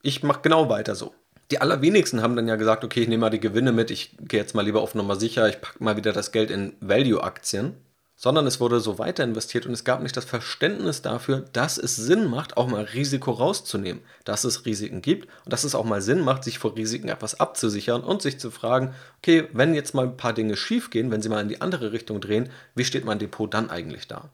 Ich 0.02 0.22
mache 0.22 0.40
genau 0.42 0.68
weiter 0.68 0.94
so. 0.94 1.14
Die 1.50 1.60
allerwenigsten 1.62 2.20
haben 2.20 2.36
dann 2.36 2.46
ja 2.46 2.56
gesagt, 2.56 2.84
okay, 2.84 3.00
ich 3.00 3.08
nehme 3.08 3.22
mal 3.22 3.30
die 3.30 3.40
Gewinne 3.40 3.72
mit, 3.72 3.90
ich 3.90 4.14
gehe 4.20 4.38
jetzt 4.38 4.54
mal 4.54 4.64
lieber 4.64 4.82
auf 4.82 4.94
Nummer 4.94 5.16
sicher, 5.16 5.48
ich 5.48 5.62
packe 5.62 5.82
mal 5.82 5.96
wieder 5.96 6.12
das 6.12 6.30
Geld 6.30 6.50
in 6.50 6.74
Value-Aktien, 6.80 7.74
sondern 8.16 8.46
es 8.46 8.60
wurde 8.60 8.80
so 8.80 8.98
weiter 8.98 9.24
investiert 9.24 9.64
und 9.64 9.72
es 9.72 9.84
gab 9.84 10.02
nicht 10.02 10.16
das 10.16 10.26
Verständnis 10.26 11.00
dafür, 11.00 11.44
dass 11.54 11.78
es 11.78 11.96
Sinn 11.96 12.28
macht, 12.28 12.58
auch 12.58 12.66
mal 12.66 12.82
Risiko 12.82 13.30
rauszunehmen, 13.30 14.02
dass 14.24 14.44
es 14.44 14.66
Risiken 14.66 15.00
gibt 15.00 15.28
und 15.44 15.52
dass 15.52 15.64
es 15.64 15.74
auch 15.74 15.84
mal 15.84 16.02
Sinn 16.02 16.20
macht, 16.20 16.44
sich 16.44 16.58
vor 16.58 16.76
Risiken 16.76 17.08
etwas 17.08 17.40
abzusichern 17.40 18.02
und 18.02 18.20
sich 18.20 18.38
zu 18.38 18.50
fragen, 18.50 18.94
okay, 19.18 19.48
wenn 19.54 19.72
jetzt 19.72 19.94
mal 19.94 20.04
ein 20.04 20.16
paar 20.18 20.34
Dinge 20.34 20.56
schief 20.56 20.90
gehen, 20.90 21.10
wenn 21.10 21.22
sie 21.22 21.30
mal 21.30 21.40
in 21.40 21.48
die 21.48 21.62
andere 21.62 21.92
Richtung 21.92 22.20
drehen, 22.20 22.50
wie 22.74 22.84
steht 22.84 23.06
mein 23.06 23.20
Depot 23.20 23.52
dann 23.54 23.70
eigentlich 23.70 24.06
da? 24.06 24.28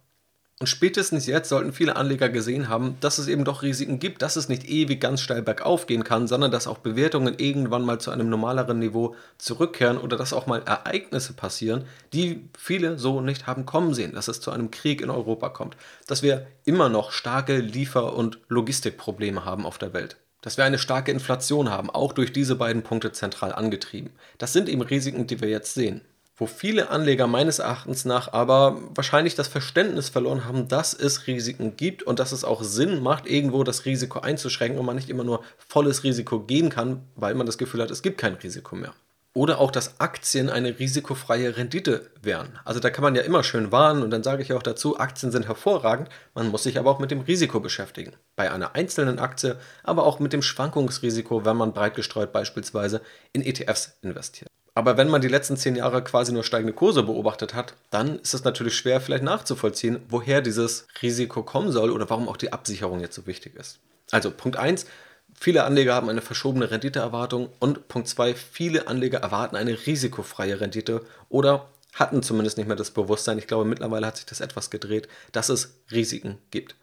Und 0.65 0.69
spätestens 0.69 1.27
jetzt 1.27 1.51
sollten 1.51 1.75
viele 1.75 1.95
Anleger 1.97 2.31
gesehen 2.31 2.71
haben, 2.71 2.97
dass 3.01 3.19
es 3.19 3.29
eben 3.29 3.45
doch 3.45 3.61
Risiken 3.61 3.99
gibt, 3.99 4.23
dass 4.23 4.37
es 4.37 4.49
nicht 4.49 4.67
ewig 4.67 4.99
ganz 4.99 5.21
steil 5.21 5.43
bergauf 5.43 5.85
gehen 5.85 6.05
kann, 6.05 6.27
sondern 6.27 6.51
dass 6.51 6.67
auch 6.67 6.79
Bewertungen 6.79 7.35
irgendwann 7.37 7.85
mal 7.85 8.01
zu 8.01 8.11
einem 8.11 8.31
normaleren 8.31 8.79
Niveau 8.79 9.15
zurückkehren 9.37 9.99
oder 9.99 10.17
dass 10.17 10.33
auch 10.33 10.47
mal 10.47 10.63
Ereignisse 10.65 11.35
passieren, 11.35 11.85
die 12.15 12.49
viele 12.57 12.99
so 12.99 13.21
nicht 13.21 13.47
haben 13.47 13.67
kommen 13.67 13.93
sehen, 13.93 14.15
dass 14.15 14.29
es 14.29 14.41
zu 14.41 14.53
einem 14.53 14.71
Krieg 14.71 15.03
in 15.03 15.11
Europa 15.11 15.51
kommt, 15.51 15.77
dass 16.07 16.23
wir 16.23 16.47
immer 16.65 16.89
noch 16.89 17.13
starke 17.13 17.59
Liefer- 17.59 18.17
und 18.17 18.39
Logistikprobleme 18.49 19.45
haben 19.45 19.67
auf 19.67 19.77
der 19.77 19.93
Welt 19.93 20.17
dass 20.41 20.59
wir 20.59 20.65
eine 20.67 20.79
starke 20.79 21.11
Inflation 21.11 21.71
haben, 21.71 21.89
auch 21.89 22.13
durch 22.13 22.31
diese 22.31 22.55
beiden 22.55 22.83
Punkte 22.83 23.13
zentral 23.13 23.55
angetrieben. 23.55 24.11
Das 24.37 24.53
sind 24.53 24.69
eben 24.69 24.83
Risiken, 24.83 25.27
die 25.27 25.41
wir 25.41 25.49
jetzt 25.49 25.73
sehen 25.73 26.03
wo 26.37 26.47
viele 26.47 26.91
Anleger 26.91 27.27
meines 27.27 27.61
Erachtens 27.61 28.05
nach 28.05 28.33
aber 28.33 28.79
wahrscheinlich 28.95 29.35
das 29.37 29.49
Verständnis 29.49 30.09
verloren 30.09 30.45
haben, 30.45 30.67
dass 30.69 30.93
es 30.93 31.27
Risiken 31.27 31.77
gibt 31.77 32.03
und 32.03 32.19
dass 32.19 32.33
es 32.33 32.45
auch 32.45 32.63
Sinn 32.63 33.03
macht, 33.03 33.27
irgendwo 33.27 33.63
das 33.63 33.85
Risiko 33.85 34.21
einzuschränken 34.21 34.79
und 34.79 34.87
man 34.87 34.97
nicht 34.97 35.11
immer 35.11 35.25
nur 35.25 35.45
volles 35.59 36.03
Risiko 36.03 36.41
gehen 36.41 36.71
kann, 36.71 37.03
weil 37.15 37.35
man 37.35 37.47
das 37.47 37.59
Gefühl 37.59 37.83
hat, 37.83 37.91
es 37.91 38.03
gibt 38.03 38.19
kein 38.19 38.35
Risiko 38.35 38.75
mehr. 38.75 38.95
Oder 39.37 39.59
auch, 39.59 39.73
dass 39.73 39.99
Aktien 40.01 40.49
eine 40.49 40.79
risikofreie 40.79 41.57
Rendite 41.57 42.09
wären. 42.23 42.57
Also 42.65 42.79
da 42.79 42.91
kann 42.91 43.03
man 43.03 43.17
ja 43.17 43.23
immer 43.23 43.43
schön 43.43 43.73
warnen 43.73 44.05
und 44.05 44.11
dann 44.11 44.23
sage 44.23 44.43
ich 44.43 44.53
auch 44.53 44.63
dazu, 44.63 44.99
Aktien 44.99 45.33
sind 45.33 45.49
hervorragend, 45.49 46.09
man 46.35 46.49
muss 46.49 46.63
sich 46.63 46.79
aber 46.79 46.91
auch 46.91 47.01
mit 47.01 47.11
dem 47.11 47.21
Risiko 47.21 47.59
beschäftigen. 47.59 48.13
Bei 48.37 48.53
einer 48.53 48.77
einzelnen 48.77 49.19
Aktie, 49.19 49.59
aber 49.83 50.05
auch 50.05 50.21
mit 50.21 50.33
dem 50.33 50.43
Schwankungsrisiko, 50.43 51.45
wenn 51.45 51.57
man 51.57 51.73
breit 51.73 51.97
gestreut 51.97 52.33
beispielsweise 52.33 53.01
in 53.33 53.43
ETFs 53.43 53.99
investiert. 54.03 54.54
Aber 54.75 54.97
wenn 54.97 55.09
man 55.09 55.21
die 55.21 55.29
letzten 55.29 55.57
zehn 55.57 55.77
Jahre 55.77 56.03
quasi 56.03 56.33
nur 56.33 56.43
steigende 56.43 56.73
Kurse 56.73 57.05
beobachtet 57.05 57.55
hat, 57.55 57.75
dann 57.91 58.19
ist 58.19 58.35
es 58.35 58.43
natürlich 58.43 58.77
schwer, 58.77 59.01
vielleicht 59.01 59.23
nachzuvollziehen, 59.23 60.01
woher 60.09 60.43
dieses 60.43 60.89
Risiko 61.01 61.45
kommen 61.45 61.71
soll 61.71 61.91
oder 61.91 62.11
warum 62.11 62.29
auch 62.29 62.37
die 62.37 62.53
Absicherung 62.53 63.01
jetzt 63.01 63.15
so 63.15 63.27
wichtig 63.27 63.55
ist. 63.55 63.79
Also 64.11 64.33
Punkt 64.33 64.57
1, 64.59 64.87
viele 65.33 65.63
Anleger 65.63 65.95
haben 65.95 66.09
eine 66.09 66.23
verschobene 66.23 66.73
Renditeerwartung 66.73 67.51
und 67.61 67.87
Punkt 67.87 68.09
2, 68.09 68.35
viele 68.35 68.89
Anleger 68.89 69.19
erwarten 69.19 69.55
eine 69.55 69.87
risikofreie 69.87 70.61
Rendite 70.61 71.03
oder 71.29 71.69
hatten 71.93 72.25
zumindest 72.25 72.59
nicht 72.59 72.67
mehr 72.67 72.77
das 72.77 72.91
Bewusstsein, 72.91 73.39
ich 73.39 73.47
glaube 73.47 73.65
mittlerweile 73.65 74.09
hat 74.09 74.17
sich 74.17 74.27
das 74.27 74.41
etwas 74.41 74.71
gedreht, 74.71 75.09
dass 75.31 75.49
es 75.49 75.77
Risiken 75.93 76.39
gibt. 76.51 76.75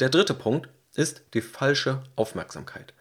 Der 0.00 0.08
dritte 0.08 0.34
Punkt 0.34 0.68
ist 0.94 1.22
die 1.34 1.40
falsche 1.40 2.02
Aufmerksamkeit. 2.16 2.92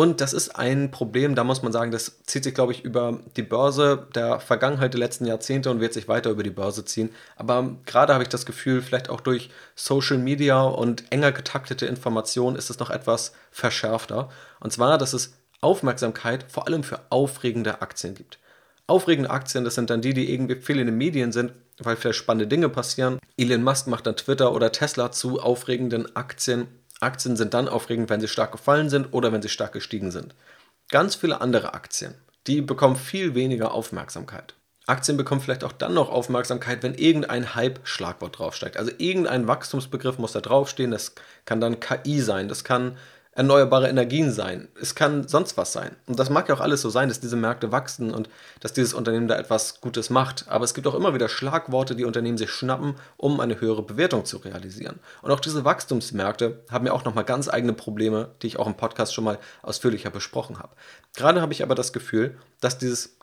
Und 0.00 0.22
das 0.22 0.32
ist 0.32 0.56
ein 0.56 0.90
Problem, 0.90 1.34
da 1.34 1.44
muss 1.44 1.60
man 1.60 1.72
sagen, 1.72 1.90
das 1.90 2.22
zieht 2.24 2.44
sich, 2.44 2.54
glaube 2.54 2.72
ich, 2.72 2.86
über 2.86 3.20
die 3.36 3.42
Börse 3.42 4.08
der 4.14 4.40
Vergangenheit 4.40 4.94
der 4.94 4.98
letzten 4.98 5.26
Jahrzehnte 5.26 5.70
und 5.70 5.82
wird 5.82 5.92
sich 5.92 6.08
weiter 6.08 6.30
über 6.30 6.42
die 6.42 6.48
Börse 6.48 6.86
ziehen. 6.86 7.10
Aber 7.36 7.76
gerade 7.84 8.14
habe 8.14 8.22
ich 8.22 8.30
das 8.30 8.46
Gefühl, 8.46 8.80
vielleicht 8.80 9.10
auch 9.10 9.20
durch 9.20 9.50
Social 9.74 10.16
Media 10.16 10.62
und 10.62 11.04
enger 11.12 11.32
getaktete 11.32 11.84
Informationen 11.84 12.56
ist 12.56 12.70
es 12.70 12.78
noch 12.78 12.88
etwas 12.88 13.34
verschärfter. 13.50 14.30
Und 14.58 14.72
zwar, 14.72 14.96
dass 14.96 15.12
es 15.12 15.34
Aufmerksamkeit 15.60 16.46
vor 16.48 16.66
allem 16.66 16.82
für 16.82 17.00
aufregende 17.10 17.82
Aktien 17.82 18.14
gibt. 18.14 18.38
Aufregende 18.86 19.28
Aktien, 19.28 19.64
das 19.64 19.74
sind 19.74 19.90
dann 19.90 20.00
die, 20.00 20.14
die 20.14 20.32
irgendwie 20.32 20.56
viel 20.62 20.80
in 20.80 20.86
den 20.86 20.96
Medien 20.96 21.30
sind, 21.30 21.52
weil 21.78 21.96
vielleicht 21.96 22.20
spannende 22.20 22.46
Dinge 22.46 22.70
passieren. 22.70 23.18
Elon 23.36 23.62
Musk 23.62 23.86
macht 23.86 24.06
dann 24.06 24.16
Twitter 24.16 24.54
oder 24.54 24.72
Tesla 24.72 25.12
zu 25.12 25.42
aufregenden 25.42 26.16
Aktien 26.16 26.68
Aktien 27.00 27.36
sind 27.36 27.54
dann 27.54 27.68
aufregend, 27.68 28.10
wenn 28.10 28.20
sie 28.20 28.28
stark 28.28 28.52
gefallen 28.52 28.90
sind 28.90 29.12
oder 29.12 29.32
wenn 29.32 29.42
sie 29.42 29.48
stark 29.48 29.72
gestiegen 29.72 30.10
sind. 30.10 30.34
Ganz 30.88 31.14
viele 31.14 31.40
andere 31.40 31.74
Aktien, 31.74 32.14
die 32.46 32.60
bekommen 32.60 32.96
viel 32.96 33.34
weniger 33.34 33.72
Aufmerksamkeit. 33.72 34.54
Aktien 34.86 35.16
bekommen 35.16 35.40
vielleicht 35.40 35.64
auch 35.64 35.72
dann 35.72 35.94
noch 35.94 36.10
Aufmerksamkeit, 36.10 36.82
wenn 36.82 36.94
irgendein 36.94 37.54
Hype-Schlagwort 37.54 38.38
draufsteigt. 38.38 38.76
Also 38.76 38.90
irgendein 38.98 39.46
Wachstumsbegriff 39.46 40.18
muss 40.18 40.32
da 40.32 40.40
draufstehen. 40.40 40.90
Das 40.90 41.14
kann 41.44 41.60
dann 41.60 41.80
KI 41.80 42.20
sein, 42.20 42.48
das 42.48 42.64
kann 42.64 42.98
erneuerbare 43.40 43.88
Energien 43.88 44.30
sein. 44.30 44.68
Es 44.78 44.94
kann 44.94 45.26
sonst 45.26 45.56
was 45.56 45.72
sein. 45.72 45.96
Und 46.06 46.18
das 46.18 46.28
mag 46.28 46.46
ja 46.50 46.54
auch 46.54 46.60
alles 46.60 46.82
so 46.82 46.90
sein, 46.90 47.08
dass 47.08 47.20
diese 47.20 47.36
Märkte 47.36 47.72
wachsen 47.72 48.12
und 48.12 48.28
dass 48.60 48.74
dieses 48.74 48.92
Unternehmen 48.92 49.28
da 49.28 49.38
etwas 49.38 49.80
Gutes 49.80 50.10
macht. 50.10 50.44
Aber 50.48 50.66
es 50.66 50.74
gibt 50.74 50.86
auch 50.86 50.94
immer 50.94 51.14
wieder 51.14 51.26
Schlagworte, 51.26 51.96
die 51.96 52.04
Unternehmen 52.04 52.36
sich 52.36 52.50
schnappen, 52.50 52.96
um 53.16 53.40
eine 53.40 53.58
höhere 53.58 53.82
Bewertung 53.82 54.26
zu 54.26 54.36
realisieren. 54.36 55.00
Und 55.22 55.30
auch 55.30 55.40
diese 55.40 55.64
Wachstumsmärkte 55.64 56.64
haben 56.70 56.84
ja 56.84 56.92
auch 56.92 57.06
nochmal 57.06 57.24
ganz 57.24 57.48
eigene 57.48 57.72
Probleme, 57.72 58.28
die 58.42 58.48
ich 58.48 58.58
auch 58.58 58.66
im 58.66 58.76
Podcast 58.76 59.14
schon 59.14 59.24
mal 59.24 59.38
ausführlicher 59.62 60.10
besprochen 60.10 60.58
habe. 60.58 60.76
Gerade 61.16 61.40
habe 61.40 61.54
ich 61.54 61.62
aber 61.62 61.74
das 61.74 61.94
Gefühl, 61.94 62.36
dass 62.60 62.76
dieses 62.76 63.16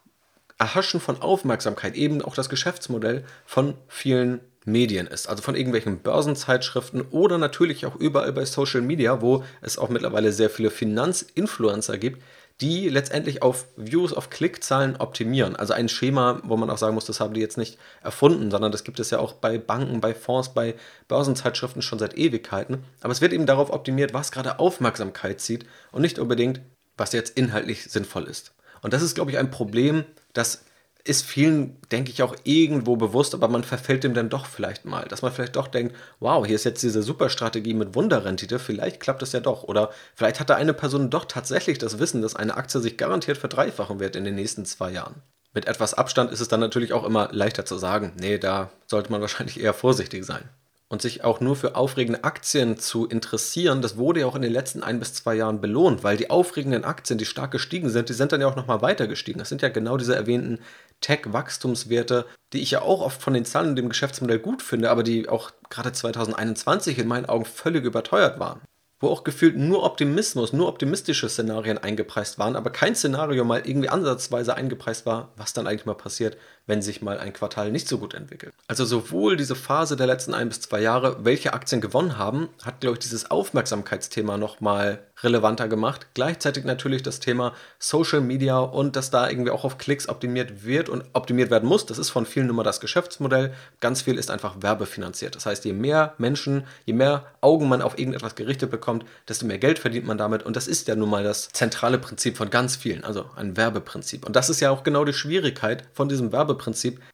Erhaschen 0.57 0.99
von 0.99 1.21
Aufmerksamkeit 1.21 1.93
eben 1.93 2.23
auch 2.23 2.33
das 2.33 2.49
Geschäftsmodell 2.49 3.23
von 3.45 3.75
vielen 3.87 4.39
Medien 4.67 5.07
ist, 5.07 5.27
also 5.27 5.41
von 5.41 5.55
irgendwelchen 5.55 5.99
Börsenzeitschriften 5.99 7.01
oder 7.11 7.37
natürlich 7.37 7.85
auch 7.85 7.95
überall 7.95 8.33
bei 8.33 8.45
Social 8.45 8.81
Media, 8.81 9.21
wo 9.21 9.43
es 9.61 9.77
auch 9.77 9.89
mittlerweile 9.89 10.33
sehr 10.33 10.49
viele 10.49 10.69
Finanzinfluencer 10.69 11.97
gibt, 11.97 12.21
die 12.59 12.89
letztendlich 12.89 13.43
auf 13.43 13.67
Views, 13.77 14.13
auf 14.13 14.29
Klickzahlen 14.29 14.97
optimieren. 14.97 15.55
Also 15.55 15.73
ein 15.73 15.89
Schema, 15.89 16.41
wo 16.43 16.57
man 16.57 16.69
auch 16.69 16.77
sagen 16.77 16.95
muss, 16.95 17.05
das 17.05 17.19
haben 17.19 17.33
die 17.33 17.39
jetzt 17.39 17.57
nicht 17.57 17.77
erfunden, 18.01 18.51
sondern 18.51 18.71
das 18.71 18.83
gibt 18.83 18.99
es 18.99 19.09
ja 19.09 19.19
auch 19.19 19.33
bei 19.33 19.57
Banken, 19.57 20.01
bei 20.01 20.13
Fonds, 20.13 20.53
bei 20.53 20.75
Börsenzeitschriften 21.07 21.81
schon 21.81 21.99
seit 21.99 22.17
Ewigkeiten. 22.17 22.83
Aber 23.01 23.11
es 23.11 23.21
wird 23.21 23.33
eben 23.33 23.45
darauf 23.45 23.71
optimiert, 23.71 24.13
was 24.13 24.31
gerade 24.31 24.59
Aufmerksamkeit 24.59 25.39
zieht 25.39 25.65
und 25.91 26.01
nicht 26.01 26.19
unbedingt, 26.19 26.59
was 26.97 27.13
jetzt 27.13 27.37
inhaltlich 27.37 27.85
sinnvoll 27.85 28.23
ist. 28.23 28.53
Und 28.81 28.91
das 28.91 29.03
ist, 29.03 29.15
glaube 29.15 29.31
ich, 29.31 29.37
ein 29.37 29.51
Problem, 29.51 30.03
das 30.33 30.63
ist 31.07 31.25
vielen, 31.25 31.79
denke 31.91 32.11
ich, 32.11 32.21
auch 32.21 32.35
irgendwo 32.43 32.95
bewusst, 32.97 33.33
aber 33.33 33.47
man 33.47 33.63
verfällt 33.63 34.03
dem 34.03 34.13
dann 34.13 34.29
doch 34.29 34.45
vielleicht 34.45 34.85
mal. 34.85 35.05
Dass 35.05 35.21
man 35.21 35.31
vielleicht 35.31 35.55
doch 35.55 35.67
denkt, 35.67 35.95
wow, 36.19 36.45
hier 36.45 36.55
ist 36.55 36.63
jetzt 36.63 36.83
diese 36.83 37.01
Superstrategie 37.01 37.73
mit 37.73 37.95
Wunderrendite, 37.95 38.59
vielleicht 38.59 38.99
klappt 38.99 39.23
es 39.23 39.31
ja 39.31 39.39
doch. 39.39 39.63
Oder 39.63 39.91
vielleicht 40.15 40.39
hat 40.39 40.49
da 40.49 40.55
eine 40.55 40.73
Person 40.73 41.09
doch 41.09 41.25
tatsächlich 41.25 41.77
das 41.77 41.99
Wissen, 41.99 42.21
dass 42.21 42.35
eine 42.35 42.57
Aktie 42.57 42.81
sich 42.81 42.97
garantiert 42.97 43.37
verdreifachen 43.37 43.99
wird 43.99 44.15
in 44.15 44.25
den 44.25 44.35
nächsten 44.35 44.65
zwei 44.65 44.91
Jahren. 44.91 45.15
Mit 45.53 45.67
etwas 45.67 45.93
Abstand 45.93 46.31
ist 46.31 46.41
es 46.41 46.49
dann 46.49 46.59
natürlich 46.59 46.93
auch 46.93 47.03
immer 47.05 47.29
leichter 47.31 47.65
zu 47.65 47.77
sagen, 47.77 48.11
nee, 48.19 48.37
da 48.37 48.69
sollte 48.85 49.11
man 49.11 49.21
wahrscheinlich 49.21 49.59
eher 49.59 49.73
vorsichtig 49.73 50.25
sein 50.25 50.49
und 50.89 51.01
sich 51.01 51.23
auch 51.23 51.41
nur 51.41 51.55
für 51.55 51.75
aufregende 51.75 52.23
Aktien 52.23 52.77
zu 52.77 53.07
interessieren, 53.07 53.81
das 53.81 53.97
wurde 53.97 54.21
ja 54.21 54.25
auch 54.25 54.35
in 54.35 54.41
den 54.41 54.53
letzten 54.53 54.83
ein 54.83 54.99
bis 54.99 55.13
zwei 55.13 55.35
Jahren 55.35 55.59
belohnt, 55.59 56.03
weil 56.03 56.15
die 56.15 56.29
aufregenden 56.29 56.85
Aktien, 56.85 57.19
die 57.19 57.25
stark 57.25 57.51
gestiegen 57.51 57.89
sind, 57.89 58.07
die 58.07 58.13
sind 58.13 58.31
dann 58.31 58.39
ja 58.39 58.47
auch 58.47 58.55
nochmal 58.55 58.81
weiter 58.81 59.07
gestiegen. 59.07 59.39
Das 59.39 59.49
sind 59.49 59.61
ja 59.61 59.69
genau 59.69 59.97
diese 59.97 60.15
erwähnten 60.15 60.59
Tech-Wachstumswerte, 61.01 62.25
die 62.53 62.61
ich 62.61 62.71
ja 62.71 62.81
auch 62.81 63.01
oft 63.01 63.21
von 63.21 63.33
den 63.33 63.45
Zahlen 63.45 63.69
und 63.69 63.75
dem 63.75 63.89
Geschäftsmodell 63.89 64.39
gut 64.39 64.61
finde, 64.61 64.89
aber 64.89 65.03
die 65.03 65.29
auch 65.29 65.51
gerade 65.69 65.91
2021 65.91 66.97
in 66.99 67.07
meinen 67.07 67.27
Augen 67.27 67.45
völlig 67.45 67.83
überteuert 67.83 68.39
waren. 68.39 68.61
Wo 68.99 69.09
auch 69.09 69.23
gefühlt 69.23 69.55
nur 69.55 69.83
Optimismus, 69.83 70.53
nur 70.53 70.67
optimistische 70.67 71.29
Szenarien 71.29 71.77
eingepreist 71.77 72.39
waren, 72.39 72.55
aber 72.55 72.71
kein 72.71 72.95
Szenario 72.95 73.43
mal 73.43 73.61
irgendwie 73.67 73.89
ansatzweise 73.89 74.55
eingepreist 74.55 75.05
war, 75.05 75.33
was 75.35 75.53
dann 75.53 75.67
eigentlich 75.67 75.85
mal 75.85 75.93
passiert, 75.93 76.37
wenn 76.67 76.81
sich 76.81 77.01
mal 77.01 77.17
ein 77.17 77.33
Quartal 77.33 77.71
nicht 77.71 77.87
so 77.87 77.97
gut 77.97 78.13
entwickelt. 78.13 78.53
Also 78.67 78.85
sowohl 78.85 79.37
diese 79.37 79.55
Phase 79.55 79.95
der 79.95 80.07
letzten 80.07 80.33
ein 80.33 80.49
bis 80.49 80.61
zwei 80.61 80.81
Jahre, 80.81 81.25
welche 81.25 81.53
Aktien 81.53 81.81
gewonnen 81.81 82.17
haben, 82.17 82.49
hat, 82.63 82.81
glaube 82.81 82.95
ich, 82.95 82.99
dieses 82.99 83.31
Aufmerksamkeitsthema 83.31 84.37
nochmal 84.37 84.99
relevanter 85.23 85.67
gemacht. 85.67 86.07
Gleichzeitig 86.13 86.63
natürlich 86.63 87.01
das 87.01 87.19
Thema 87.19 87.53
Social 87.79 88.21
Media 88.21 88.59
und 88.59 88.95
dass 88.95 89.09
da 89.09 89.29
irgendwie 89.29 89.51
auch 89.51 89.63
auf 89.63 89.77
Klicks 89.77 90.09
optimiert 90.09 90.65
wird 90.65 90.89
und 90.89 91.03
optimiert 91.13 91.49
werden 91.49 91.67
muss. 91.67 91.85
Das 91.85 91.97
ist 91.97 92.09
von 92.09 92.25
vielen 92.25 92.49
immer 92.49 92.63
das 92.63 92.79
Geschäftsmodell. 92.79 93.53
Ganz 93.79 94.03
viel 94.03 94.17
ist 94.17 94.29
einfach 94.29 94.61
werbefinanziert. 94.61 95.35
Das 95.35 95.45
heißt, 95.45 95.65
je 95.65 95.73
mehr 95.73 96.13
Menschen, 96.17 96.65
je 96.85 96.93
mehr 96.93 97.25
Augen 97.41 97.67
man 97.67 97.81
auf 97.81 97.97
irgendetwas 97.97 98.35
gerichtet 98.35 98.69
bekommt, 98.69 99.05
desto 99.27 99.45
mehr 99.45 99.57
Geld 99.57 99.79
verdient 99.79 100.05
man 100.05 100.17
damit. 100.17 100.43
Und 100.43 100.55
das 100.55 100.67
ist 100.67 100.87
ja 100.87 100.95
nun 100.95 101.09
mal 101.09 101.23
das 101.23 101.49
zentrale 101.49 101.97
Prinzip 101.97 102.37
von 102.37 102.49
ganz 102.49 102.75
vielen, 102.75 103.03
also 103.03 103.25
ein 103.35 103.57
Werbeprinzip. 103.57 104.25
Und 104.25 104.35
das 104.35 104.49
ist 104.49 104.59
ja 104.59 104.69
auch 104.69 104.83
genau 104.83 105.05
die 105.05 105.13
Schwierigkeit 105.13 105.83
von 105.93 106.09
diesem 106.09 106.31
Werbeprinzip, 106.31 106.56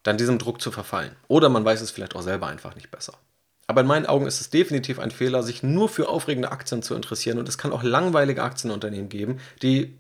dann 0.03 0.17
diesem 0.17 0.39
Druck 0.39 0.61
zu 0.61 0.71
verfallen. 0.71 1.15
Oder 1.27 1.49
man 1.49 1.65
weiß 1.65 1.81
es 1.81 1.91
vielleicht 1.91 2.15
auch 2.15 2.21
selber 2.21 2.47
einfach 2.47 2.75
nicht 2.75 2.91
besser. 2.91 3.13
Aber 3.67 3.81
in 3.81 3.87
meinen 3.87 4.05
Augen 4.05 4.27
ist 4.27 4.41
es 4.41 4.49
definitiv 4.49 4.99
ein 4.99 5.11
Fehler, 5.11 5.43
sich 5.43 5.63
nur 5.63 5.89
für 5.89 6.09
aufregende 6.09 6.51
Aktien 6.51 6.83
zu 6.83 6.95
interessieren. 6.95 7.39
Und 7.39 7.47
es 7.47 7.57
kann 7.57 7.71
auch 7.71 7.83
langweilige 7.83 8.43
Aktienunternehmen 8.43 9.09
geben, 9.09 9.39
die 9.61 9.97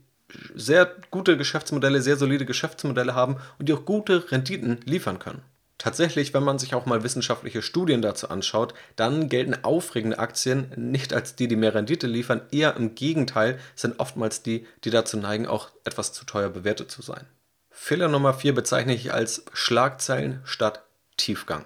sehr 0.55 0.91
gute 1.11 1.37
Geschäftsmodelle, 1.37 2.01
sehr 2.01 2.17
solide 2.17 2.45
Geschäftsmodelle 2.45 3.15
haben 3.15 3.37
und 3.59 3.69
die 3.69 3.73
auch 3.73 3.85
gute 3.85 4.31
Renditen 4.31 4.79
liefern 4.85 5.19
können. 5.19 5.41
Tatsächlich, 5.77 6.33
wenn 6.33 6.43
man 6.43 6.59
sich 6.59 6.75
auch 6.75 6.85
mal 6.85 7.03
wissenschaftliche 7.03 7.61
Studien 7.61 8.01
dazu 8.01 8.29
anschaut, 8.29 8.73
dann 8.95 9.27
gelten 9.27 9.63
aufregende 9.63 10.17
Aktien 10.17 10.71
nicht 10.77 11.13
als 11.13 11.35
die, 11.35 11.47
die 11.47 11.57
mehr 11.57 11.75
Rendite 11.75 12.07
liefern, 12.07 12.41
eher 12.51 12.77
im 12.77 12.95
Gegenteil 12.95 13.59
sind 13.75 13.99
oftmals 13.99 14.43
die, 14.43 14.65
die 14.85 14.91
dazu 14.91 15.17
neigen, 15.17 15.45
auch 15.45 15.71
etwas 15.83 16.13
zu 16.13 16.25
teuer 16.25 16.49
bewertet 16.49 16.89
zu 16.89 17.01
sein. 17.01 17.25
Fehler 17.75 18.07
Nummer 18.07 18.35
4 18.35 18.53
bezeichne 18.53 18.93
ich 18.93 19.11
als 19.13 19.43
Schlagzeilen 19.51 20.41
statt 20.45 20.83
Tiefgang. 21.17 21.65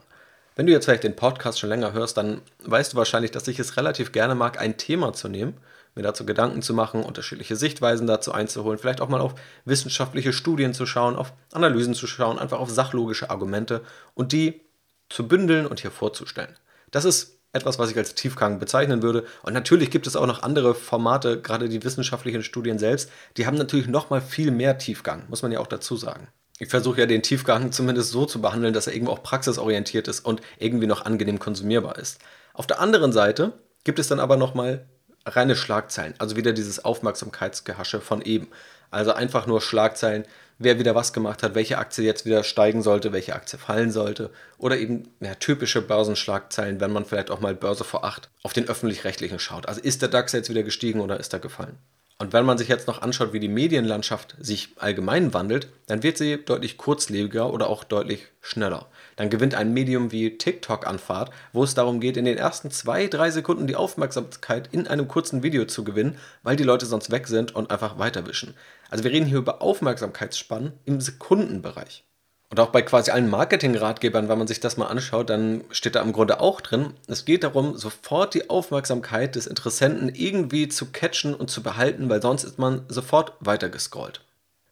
Wenn 0.55 0.65
du 0.65 0.71
jetzt 0.71 0.85
vielleicht 0.85 1.03
den 1.03 1.15
Podcast 1.15 1.59
schon 1.59 1.69
länger 1.69 1.91
hörst, 1.91 2.17
dann 2.17 2.41
weißt 2.63 2.93
du 2.93 2.97
wahrscheinlich, 2.97 3.31
dass 3.31 3.47
ich 3.47 3.59
es 3.59 3.77
relativ 3.77 4.13
gerne 4.13 4.33
mag, 4.33 4.59
ein 4.59 4.77
Thema 4.77 5.13
zu 5.13 5.27
nehmen, 5.27 5.57
mir 5.95 6.03
dazu 6.03 6.25
Gedanken 6.25 6.61
zu 6.61 6.73
machen, 6.73 7.03
unterschiedliche 7.03 7.57
Sichtweisen 7.57 8.07
dazu 8.07 8.31
einzuholen, 8.31 8.79
vielleicht 8.79 9.01
auch 9.01 9.09
mal 9.09 9.21
auf 9.21 9.35
wissenschaftliche 9.65 10.33
Studien 10.33 10.73
zu 10.73 10.85
schauen, 10.85 11.15
auf 11.15 11.33
Analysen 11.51 11.93
zu 11.93 12.07
schauen, 12.07 12.39
einfach 12.39 12.59
auf 12.59 12.69
sachlogische 12.69 13.29
Argumente 13.29 13.81
und 14.15 14.31
die 14.31 14.61
zu 15.09 15.27
bündeln 15.27 15.67
und 15.67 15.81
hier 15.81 15.91
vorzustellen. 15.91 16.55
Das 16.89 17.05
ist 17.05 17.37
etwas, 17.54 17.80
was 17.80 17.92
ich 17.92 17.98
als 17.98 18.16
Tiefgang 18.16 18.60
bezeichnen 18.60 19.01
würde. 19.01 19.25
Und 19.44 19.54
natürlich 19.54 19.89
gibt 19.89 20.08
es 20.08 20.16
auch 20.16 20.27
noch 20.27 20.44
andere 20.44 20.75
Formate, 20.75 21.42
gerade 21.42 21.70
die 21.70 21.84
wissenschaftlichen 21.84 22.44
Studien 22.44 22.80
selbst, 22.80 23.10
die 23.38 23.46
haben 23.46 23.58
natürlich 23.58 23.88
noch 23.88 24.10
mal 24.10 24.22
viel 24.22 24.51
mehr 24.51 24.77
Tiefgang, 24.77 25.24
muss 25.30 25.42
man 25.42 25.51
ja 25.51 25.60
auch 25.60 25.68
dazu 25.68 25.96
sagen 25.96 26.27
ich 26.60 26.70
versuche 26.70 27.01
ja 27.01 27.06
den 27.06 27.24
Tiefgang 27.24 27.72
zumindest 27.72 28.12
so 28.12 28.25
zu 28.25 28.42
behandeln, 28.42 28.74
dass 28.74 28.88
er 28.88 28.94
irgendwo 28.94 29.13
auch 29.13 29.24
praxisorientiert 29.24 30.08
ist 30.08 30.22
und 30.22 30.42
irgendwie 30.58 30.88
noch 30.88 31.06
angenehm 31.06 31.39
konsumierbar 31.39 31.98
ist. 31.98 32.20
Auf 32.54 32.68
der 32.68 32.80
anderen 32.80 33.12
Seite 33.12 33.54
gibt 33.84 34.00
es 34.00 34.08
dann 34.08 34.20
aber 34.20 34.38
nochmal 34.38 34.88
reine 35.25 35.56
Schlagzeilen, 35.56 36.16
also 36.18 36.36
wieder 36.36 36.54
dieses 36.54 36.84
Aufmerksamkeitsgehasche 36.84 38.01
von 38.01 38.22
eben. 38.22 38.48
Also 38.91 39.13
einfach 39.13 39.48
nur 39.48 39.62
Schlagzeilen, 39.62 40.25
wer 40.60 40.79
wieder 40.79 40.96
was 40.96 41.13
gemacht 41.13 41.44
hat, 41.44 41.56
welche 41.56 41.77
Aktie 41.77 42.03
jetzt 42.03 42.25
wieder 42.25 42.44
steigen 42.44 42.82
sollte, 42.82 43.13
welche 43.13 43.36
Aktie 43.36 43.60
fallen 43.60 43.91
sollte. 43.91 44.32
Oder 44.58 44.77
eben 44.77 45.10
ja, 45.20 45.36
typische 45.36 45.82
Börsenschlagzeilen, 45.82 46.79
wenn 46.79 46.91
man 46.91 47.06
vielleicht 47.06 47.32
auch 47.32 47.39
mal 47.39 47.56
Börse 47.56 47.84
vor 47.84 48.03
acht 48.03 48.29
auf 48.44 48.53
den 48.53 48.67
öffentlich-rechtlichen 48.67 49.39
schaut. 49.39 49.67
Also 49.67 49.82
ist 49.82 50.01
der 50.01 50.10
DAX 50.10 50.32
jetzt 50.32 50.50
wieder 50.50 50.63
gestiegen 50.63 51.01
oder 51.01 51.20
ist 51.20 51.34
er 51.34 51.39
gefallen? 51.39 51.77
Und 52.19 52.33
wenn 52.33 52.45
man 52.45 52.57
sich 52.57 52.67
jetzt 52.67 52.88
noch 52.88 53.03
anschaut, 53.03 53.31
wie 53.31 53.39
die 53.39 53.47
Medienlandschaft 53.47 54.36
sich 54.39 54.69
allgemein 54.77 55.36
wandelt, 55.36 55.69
dann 55.86 56.01
wird 56.01 56.17
sie 56.17 56.43
deutlich 56.43 56.77
kurzlebiger 56.77 57.53
oder 57.53 57.69
auch 57.69 57.83
deutlich 57.83 58.25
schneller. 58.41 58.88
Dann 59.17 59.29
gewinnt 59.29 59.53
ein 59.53 59.71
Medium 59.71 60.12
wie 60.12 60.36
TikTok 60.36 60.88
an 60.88 60.97
Fahrt, 60.97 61.29
wo 61.53 61.63
es 61.63 61.75
darum 61.75 62.00
geht, 62.00 62.17
in 62.17 62.25
den 62.25 62.38
ersten 62.38 62.71
zwei, 62.71 63.05
drei 63.05 63.29
Sekunden 63.29 63.67
die 63.67 63.75
Aufmerksamkeit 63.75 64.69
in 64.71 64.88
einem 64.88 65.07
kurzen 65.07 65.43
Video 65.43 65.65
zu 65.65 65.83
gewinnen, 65.83 66.17
weil 66.41 66.55
die 66.55 66.63
Leute 66.63 66.88
sonst 66.88 67.12
weg 67.12 67.27
sind 67.27 67.53
und 67.53 67.69
einfach 67.69 68.00
weiterwischen. 68.00 68.55
Also 68.89 69.03
wir 69.03 69.12
reden 69.12 69.27
hier 69.27 69.38
über 69.38 69.62
Aufmerksamkeitsspannen 69.62 70.74
im 70.86 71.00
Sekundenbereich. 71.00 72.06
Und 72.50 72.62
auch 72.62 72.70
bei 72.70 72.82
quasi 72.82 73.12
allen 73.12 73.30
Marketing-Ratgebern, 73.30 74.30
wenn 74.30 74.38
man 74.38 74.48
sich 74.48 74.62
das 74.62 74.77
mal 74.77 74.88
anschaut, 74.88 75.30
dann 75.30 75.66
steht 75.70 75.96
da 75.96 76.01
im 76.01 76.13
Grunde 76.13 76.39
auch 76.39 76.62
drin, 76.62 76.94
es 77.08 77.25
geht 77.25 77.44
darum, 77.44 77.75
sofort 77.75 78.34
die 78.34 78.50
Aufmerksamkeit 78.50 79.36
des 79.36 79.48
Interessenten 79.48 80.10
irgendwie 80.16 80.70
zu 80.70 80.92
catchen 80.92 81.34
und 81.34 81.50
zu 81.50 81.62
behalten, 81.62 82.10
weil 82.10 82.22
sonst 82.22 82.46
ist 82.46 82.58
man 82.58 82.86
sofort 82.88 83.34
weitergescrollt. 83.42 84.22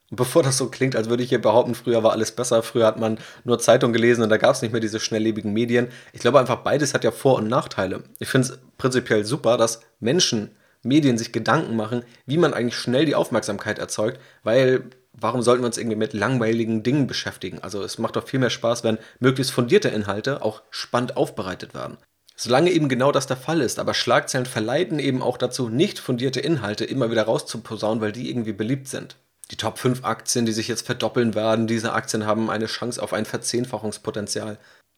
Und 0.10 0.18
bevor 0.18 0.44
das 0.44 0.58
so 0.58 0.70
klingt, 0.70 0.96
als 0.96 1.10
würde 1.10 1.24
ich 1.24 1.30
hier 1.30 1.42
behaupten, 1.42 1.76
früher 1.76 2.04
war 2.04 2.12
alles 2.14 2.32
besser, 2.32 2.64
früher 2.64 2.86
hat 2.86 3.00
man 3.00 3.18
nur 3.44 3.60
Zeitung 3.60 3.92
gelesen 3.92 4.24
und 4.24 4.30
da 4.30 4.38
gab 4.38 4.56
es 4.56 4.62
nicht 4.62 4.72
mehr 4.72 4.80
diese 4.80 5.00
schnelllebigen 5.00 5.52
Medien. 5.52 5.90
Ich 6.14 6.22
glaube 6.22 6.40
einfach, 6.40 6.58
beides 6.58 6.94
hat 6.94 7.04
ja 7.04 7.12
Vor- 7.12 7.38
und 7.38 7.48
Nachteile. 7.50 8.04
Ich 8.20 8.30
finde 8.30 8.48
es 8.48 8.60
prinzipiell 8.78 9.26
super, 9.26 9.58
dass 9.58 9.82
Menschen, 10.00 10.52
Medien 10.84 11.18
sich 11.18 11.34
Gedanken 11.34 11.76
machen, 11.76 12.04
wie 12.28 12.38
man 12.38 12.54
eigentlich 12.54 12.78
schnell 12.78 13.06
die 13.06 13.16
Aufmerksamkeit 13.16 13.80
erzeugt, 13.80 14.20
weil 14.44 14.84
warum 15.20 15.42
sollten 15.42 15.64
wir 15.64 15.68
uns 15.68 15.78
irgendwie 15.78 15.98
mit 15.98 16.14
langweiligen 16.14 16.84
Dingen 16.84 17.08
beschäftigen? 17.08 17.60
Also 17.60 17.84
es 17.84 17.98
macht 17.98 18.16
doch 18.16 18.28
viel 18.28 18.40
mehr 18.40 18.50
Spaß, 18.50 18.84
wenn 18.84 18.98
möglichst 19.20 19.54
fundierte 19.54 19.90
Inhalte 19.90 20.42
auch 20.42 20.62
spannend 20.70 21.18
aufbereitet 21.18 21.74
werden. 21.74 21.98
Solange 22.38 22.72
eben 22.72 22.90
genau 22.90 23.12
das 23.12 23.28
der 23.28 23.38
Fall 23.38 23.62
ist, 23.62 23.80
aber 23.80 23.94
Schlagzeilen 23.94 24.46
verleiten 24.46 25.00
eben 25.00 25.22
auch 25.22 25.38
dazu, 25.38 25.70
nicht 25.70 26.00
fundierte 26.00 26.42
Inhalte 26.42 26.84
immer 26.84 27.10
wieder 27.10 27.24
rauszuposaunen, 27.24 28.02
weil 28.02 28.12
die 28.12 28.30
irgendwie 28.30 28.54
beliebt 28.54 28.90
sind. 28.90 29.16
Die 29.52 29.56
Top 29.58 29.78
5 29.78 30.04
Aktien, 30.04 30.46
die 30.46 30.52
sich 30.52 30.68
jetzt 30.68 30.86
verdoppeln 30.86 31.34
werden, 31.34 31.68
diese 31.68 31.94
Aktien 31.94 32.26
haben 32.26 32.50
eine 32.50 32.66
Chance 32.66 33.02
auf 33.02 33.14
ein 33.14 33.26
Verzehnfachungspotenzial. 33.26 34.58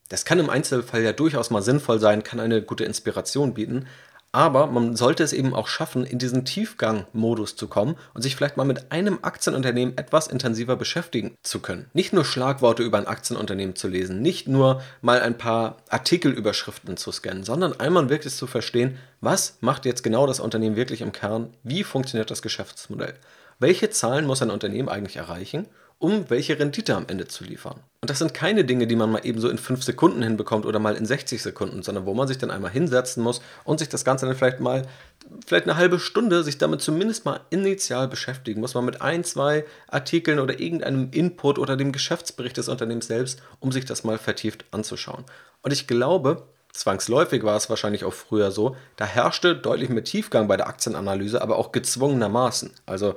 Das 0.09 0.25
kann 0.25 0.39
im 0.39 0.49
Einzelfall 0.49 1.03
ja 1.03 1.11
durchaus 1.11 1.49
mal 1.49 1.61
sinnvoll 1.61 1.99
sein, 1.99 2.23
kann 2.23 2.39
eine 2.39 2.61
gute 2.61 2.85
Inspiration 2.85 3.53
bieten, 3.53 3.87
Aber 4.31 4.67
man 4.67 4.95
sollte 4.95 5.23
es 5.23 5.33
eben 5.33 5.55
auch 5.55 5.67
schaffen, 5.67 6.05
in 6.05 6.19
diesen 6.19 6.45
Tiefgang-Modus 6.45 7.55
zu 7.55 7.67
kommen 7.67 7.95
und 8.13 8.21
sich 8.21 8.35
vielleicht 8.35 8.57
mal 8.57 8.65
mit 8.65 8.91
einem 8.91 9.19
Aktienunternehmen 9.21 9.97
etwas 9.97 10.27
intensiver 10.27 10.75
beschäftigen 10.75 11.35
zu 11.43 11.59
können. 11.59 11.89
Nicht 11.93 12.13
nur 12.13 12.25
Schlagworte 12.25 12.83
über 12.83 12.97
ein 12.97 13.07
Aktienunternehmen 13.07 13.75
zu 13.75 13.87
lesen, 13.87 14.21
nicht 14.21 14.47
nur 14.47 14.81
mal 15.01 15.21
ein 15.21 15.37
paar 15.37 15.77
Artikelüberschriften 15.89 16.97
zu 16.97 17.11
scannen, 17.11 17.43
sondern 17.43 17.79
einmal 17.79 18.09
wirklich 18.09 18.35
zu 18.35 18.47
verstehen, 18.47 18.97
was 19.21 19.57
macht 19.61 19.85
jetzt 19.85 20.03
genau 20.03 20.27
das 20.27 20.39
Unternehmen 20.39 20.75
wirklich 20.75 21.01
im 21.01 21.13
Kern, 21.13 21.53
wie 21.63 21.83
funktioniert 21.83 22.29
das 22.29 22.41
Geschäftsmodell, 22.41 23.15
welche 23.59 23.89
Zahlen 23.89 24.25
muss 24.25 24.41
ein 24.41 24.51
Unternehmen 24.51 24.89
eigentlich 24.89 25.15
erreichen 25.15 25.67
um 25.99 26.29
welche 26.29 26.59
Rendite 26.59 26.95
am 26.95 27.05
Ende 27.07 27.27
zu 27.27 27.43
liefern. 27.43 27.79
Und 28.01 28.09
das 28.11 28.19
sind 28.19 28.33
keine 28.33 28.63
Dinge, 28.63 28.85
die 28.85 28.95
man 28.95 29.11
mal 29.11 29.25
eben 29.25 29.41
so 29.41 29.49
in 29.49 29.57
5 29.57 29.83
Sekunden 29.83 30.21
hinbekommt 30.21 30.65
oder 30.65 30.77
mal 30.77 30.95
in 30.95 31.05
60 31.05 31.41
Sekunden, 31.41 31.81
sondern 31.81 32.05
wo 32.05 32.13
man 32.13 32.27
sich 32.27 32.37
dann 32.37 32.51
einmal 32.51 32.71
hinsetzen 32.71 33.23
muss 33.23 33.41
und 33.63 33.79
sich 33.79 33.89
das 33.89 34.05
Ganze 34.05 34.27
dann 34.27 34.35
vielleicht 34.35 34.59
mal, 34.59 34.83
vielleicht 35.45 35.65
eine 35.65 35.75
halbe 35.75 35.99
Stunde 35.99 36.43
sich 36.43 36.59
damit 36.59 36.81
zumindest 36.81 37.25
mal 37.25 37.39
initial 37.49 38.07
beschäftigen 38.07 38.61
muss, 38.61 38.75
man 38.75 38.85
mit 38.85 39.01
ein, 39.01 39.23
zwei 39.23 39.65
Artikeln 39.87 40.39
oder 40.39 40.59
irgendeinem 40.59 41.09
Input 41.11 41.57
oder 41.57 41.75
dem 41.75 41.91
Geschäftsbericht 41.91 42.57
des 42.57 42.69
Unternehmens 42.69 43.07
selbst, 43.07 43.41
um 43.59 43.71
sich 43.71 43.85
das 43.85 44.03
mal 44.03 44.19
vertieft 44.19 44.65
anzuschauen. 44.71 45.25
Und 45.63 45.73
ich 45.73 45.87
glaube, 45.87 46.43
Zwangsläufig 46.73 47.43
war 47.43 47.57
es 47.57 47.71
wahrscheinlich 47.71 48.03
auch 48.03 48.13
früher 48.13 48.51
so, 48.51 48.75
da 48.97 49.05
herrschte 49.05 49.55
deutlich 49.55 49.89
mehr 49.89 50.03
Tiefgang 50.03 50.47
bei 50.47 50.57
der 50.57 50.67
Aktienanalyse, 50.67 51.41
aber 51.41 51.55
auch 51.55 51.71
gezwungenermaßen. 51.71 52.71
Also 52.85 53.15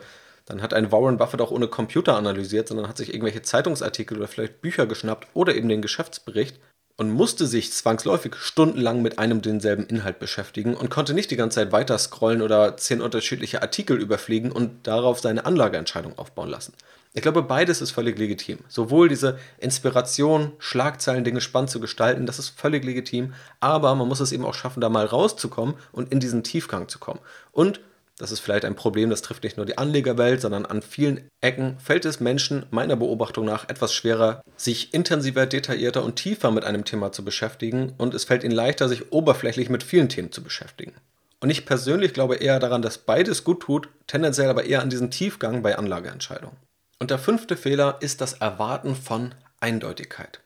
dann 0.50 0.62
hat 0.62 0.75
ein 0.75 0.90
Warren 0.90 1.16
Buffett 1.16 1.40
auch 1.40 1.52
ohne 1.52 1.69
Computer 1.69 2.16
analysiert, 2.16 2.69
sondern 2.69 2.88
hat 2.88 2.97
sich 2.97 3.14
irgendwelche 3.14 3.42
Zeitungsartikel 3.42 4.16
oder 4.16 4.26
vielleicht 4.26 4.61
Bücher 4.61 4.87
geschnappt 4.87 5.28
oder 5.33 5.54
eben 5.54 5.69
den 5.69 5.80
Geschäftsbericht 5.80 6.59
und 6.97 7.11
musste 7.11 7.47
sich 7.47 7.73
zwangsläufig 7.73 8.35
stundenlang 8.35 9.00
mit 9.00 9.19
einem 9.19 9.42
denselben 9.42 9.87
Inhalt 9.87 10.19
beschäftigen 10.19 10.75
und 10.75 10.90
konnte 10.90 11.14
nicht 11.14 11.30
die 11.30 11.37
ganze 11.37 11.61
Zeit 11.61 11.73
weiter 11.73 11.97
scrollen 11.97 12.42
oder 12.42 12.76
zehn 12.76 13.00
unterschiedliche 13.00 13.62
Artikel 13.62 13.97
überfliegen 13.97 14.50
und 14.50 14.87
darauf 14.87 15.21
seine 15.21 15.47
Anlageentscheidung 15.47 16.19
aufbauen 16.19 16.50
lassen. 16.50 16.75
Ich 17.12 17.23
glaube, 17.23 17.42
beides 17.42 17.80
ist 17.80 17.92
völlig 17.92 18.19
legitim. 18.19 18.59
Sowohl 18.69 19.09
diese 19.09 19.38
Inspiration, 19.59 20.52
Schlagzeilen, 20.59 21.25
Dinge 21.25 21.40
spannend 21.40 21.71
zu 21.71 21.80
gestalten, 21.80 22.26
das 22.26 22.38
ist 22.38 22.50
völlig 22.50 22.85
legitim, 22.85 23.35
aber 23.61 23.95
man 23.95 24.07
muss 24.07 24.21
es 24.21 24.33
eben 24.33 24.45
auch 24.45 24.54
schaffen, 24.54 24.80
da 24.80 24.88
mal 24.88 25.07
rauszukommen 25.07 25.76
und 25.92 26.12
in 26.12 26.21
diesen 26.21 26.42
Tiefgang 26.42 26.88
zu 26.88 26.99
kommen. 26.99 27.21
Und 27.52 27.80
das 28.20 28.32
ist 28.32 28.40
vielleicht 28.40 28.66
ein 28.66 28.74
Problem, 28.74 29.08
das 29.08 29.22
trifft 29.22 29.44
nicht 29.44 29.56
nur 29.56 29.64
die 29.64 29.78
Anlegerwelt, 29.78 30.42
sondern 30.42 30.66
an 30.66 30.82
vielen 30.82 31.30
Ecken 31.40 31.78
fällt 31.78 32.04
es 32.04 32.20
Menschen 32.20 32.66
meiner 32.70 32.94
Beobachtung 32.94 33.46
nach 33.46 33.68
etwas 33.70 33.94
schwerer, 33.94 34.42
sich 34.58 34.92
intensiver, 34.92 35.46
detaillierter 35.46 36.04
und 36.04 36.16
tiefer 36.16 36.50
mit 36.50 36.64
einem 36.64 36.84
Thema 36.84 37.12
zu 37.12 37.24
beschäftigen 37.24 37.94
und 37.96 38.12
es 38.12 38.24
fällt 38.24 38.44
ihnen 38.44 38.54
leichter, 38.54 38.90
sich 38.90 39.10
oberflächlich 39.10 39.70
mit 39.70 39.82
vielen 39.82 40.10
Themen 40.10 40.32
zu 40.32 40.42
beschäftigen. 40.42 40.92
Und 41.40 41.48
ich 41.48 41.64
persönlich 41.64 42.12
glaube 42.12 42.36
eher 42.36 42.58
daran, 42.58 42.82
dass 42.82 42.98
beides 42.98 43.42
gut 43.42 43.60
tut, 43.62 43.88
tendenziell 44.06 44.50
aber 44.50 44.64
eher 44.64 44.82
an 44.82 44.90
diesen 44.90 45.10
Tiefgang 45.10 45.62
bei 45.62 45.78
Anlageentscheidungen. 45.78 46.56
Und 46.98 47.10
der 47.10 47.18
fünfte 47.18 47.56
Fehler 47.56 47.96
ist 48.00 48.20
das 48.20 48.34
Erwarten 48.34 48.94
von 48.94 49.34
Eindeutigkeit. 49.60 50.40